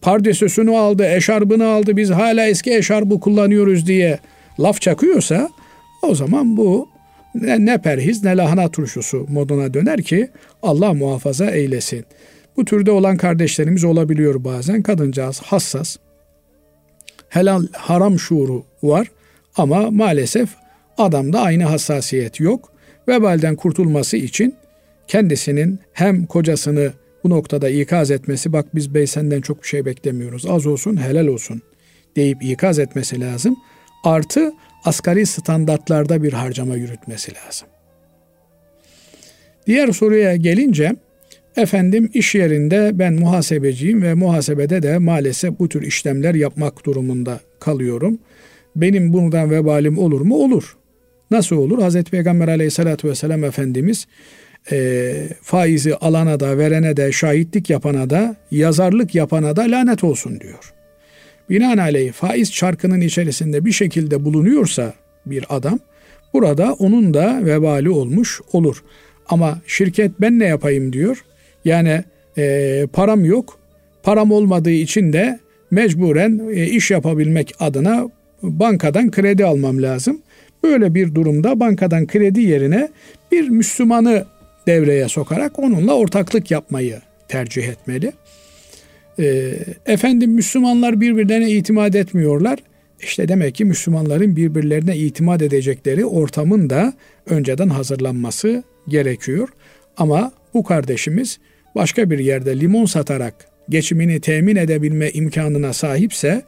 [0.00, 1.96] pardesösünü aldı, eşarbını aldı.
[1.96, 4.18] Biz hala eski eşarbı kullanıyoruz diye
[4.60, 5.48] laf çakıyorsa
[6.02, 6.88] o zaman bu
[7.34, 10.28] ne, ne perhiz ne lahana turşusu moduna döner ki
[10.62, 12.04] Allah muhafaza eylesin.
[12.56, 14.82] Bu türde olan kardeşlerimiz olabiliyor bazen.
[14.82, 15.96] Kadıncağız hassas.
[17.28, 19.06] Helal haram şuuru var
[19.56, 20.48] ama maalesef
[20.98, 22.72] adamda aynı hassasiyet yok.
[23.08, 24.54] Vebalden kurtulması için
[25.08, 26.92] kendisinin hem kocasını
[27.24, 31.26] bu noktada ikaz etmesi bak biz bey senden çok bir şey beklemiyoruz az olsun helal
[31.26, 31.62] olsun
[32.16, 33.56] deyip ikaz etmesi lazım.
[34.04, 34.52] Artı
[34.84, 37.68] asgari standartlarda bir harcama yürütmesi lazım.
[39.66, 40.96] Diğer soruya gelince
[41.56, 48.18] efendim iş yerinde ben muhasebeciyim ve muhasebede de maalesef bu tür işlemler yapmak durumunda kalıyorum.
[48.76, 50.36] Benim bundan vebalim olur mu?
[50.36, 50.76] Olur.
[51.32, 51.82] Nasıl olur?
[51.82, 54.06] Hazreti Peygamber aleyhissalatü vesselam Efendimiz
[54.72, 55.12] e,
[55.42, 60.72] faizi alana da verene de şahitlik yapana da yazarlık yapana da lanet olsun diyor.
[61.50, 64.94] Binaenaleyh faiz çarkının içerisinde bir şekilde bulunuyorsa
[65.26, 65.78] bir adam
[66.32, 68.84] burada onun da vebali olmuş olur.
[69.28, 71.24] Ama şirket ben ne yapayım diyor.
[71.64, 72.04] Yani
[72.38, 73.58] e, param yok.
[74.02, 78.08] Param olmadığı için de mecburen e, iş yapabilmek adına
[78.42, 80.22] bankadan kredi almam lazım.
[80.62, 82.88] Böyle bir durumda bankadan kredi yerine
[83.32, 84.26] bir Müslümanı
[84.66, 88.12] devreye sokarak onunla ortaklık yapmayı tercih etmeli.
[89.18, 89.54] E,
[89.86, 92.58] efendim Müslümanlar birbirlerine itimat etmiyorlar.
[93.00, 96.92] İşte demek ki Müslümanların birbirlerine itimat edecekleri ortamın da
[97.26, 99.48] önceden hazırlanması gerekiyor.
[99.96, 101.38] Ama bu kardeşimiz
[101.74, 103.34] başka bir yerde limon satarak
[103.68, 106.42] geçimini temin edebilme imkanına sahipse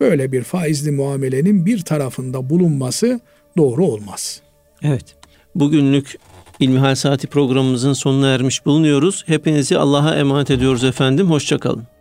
[0.00, 3.20] böyle bir faizli muamelenin bir tarafında bulunması
[3.56, 4.40] doğru olmaz.
[4.82, 5.16] Evet.
[5.54, 6.18] Bugünlük
[6.60, 9.24] İlmihal Saati programımızın sonuna ermiş bulunuyoruz.
[9.26, 11.30] Hepinizi Allah'a emanet ediyoruz efendim.
[11.30, 11.95] Hoşçakalın.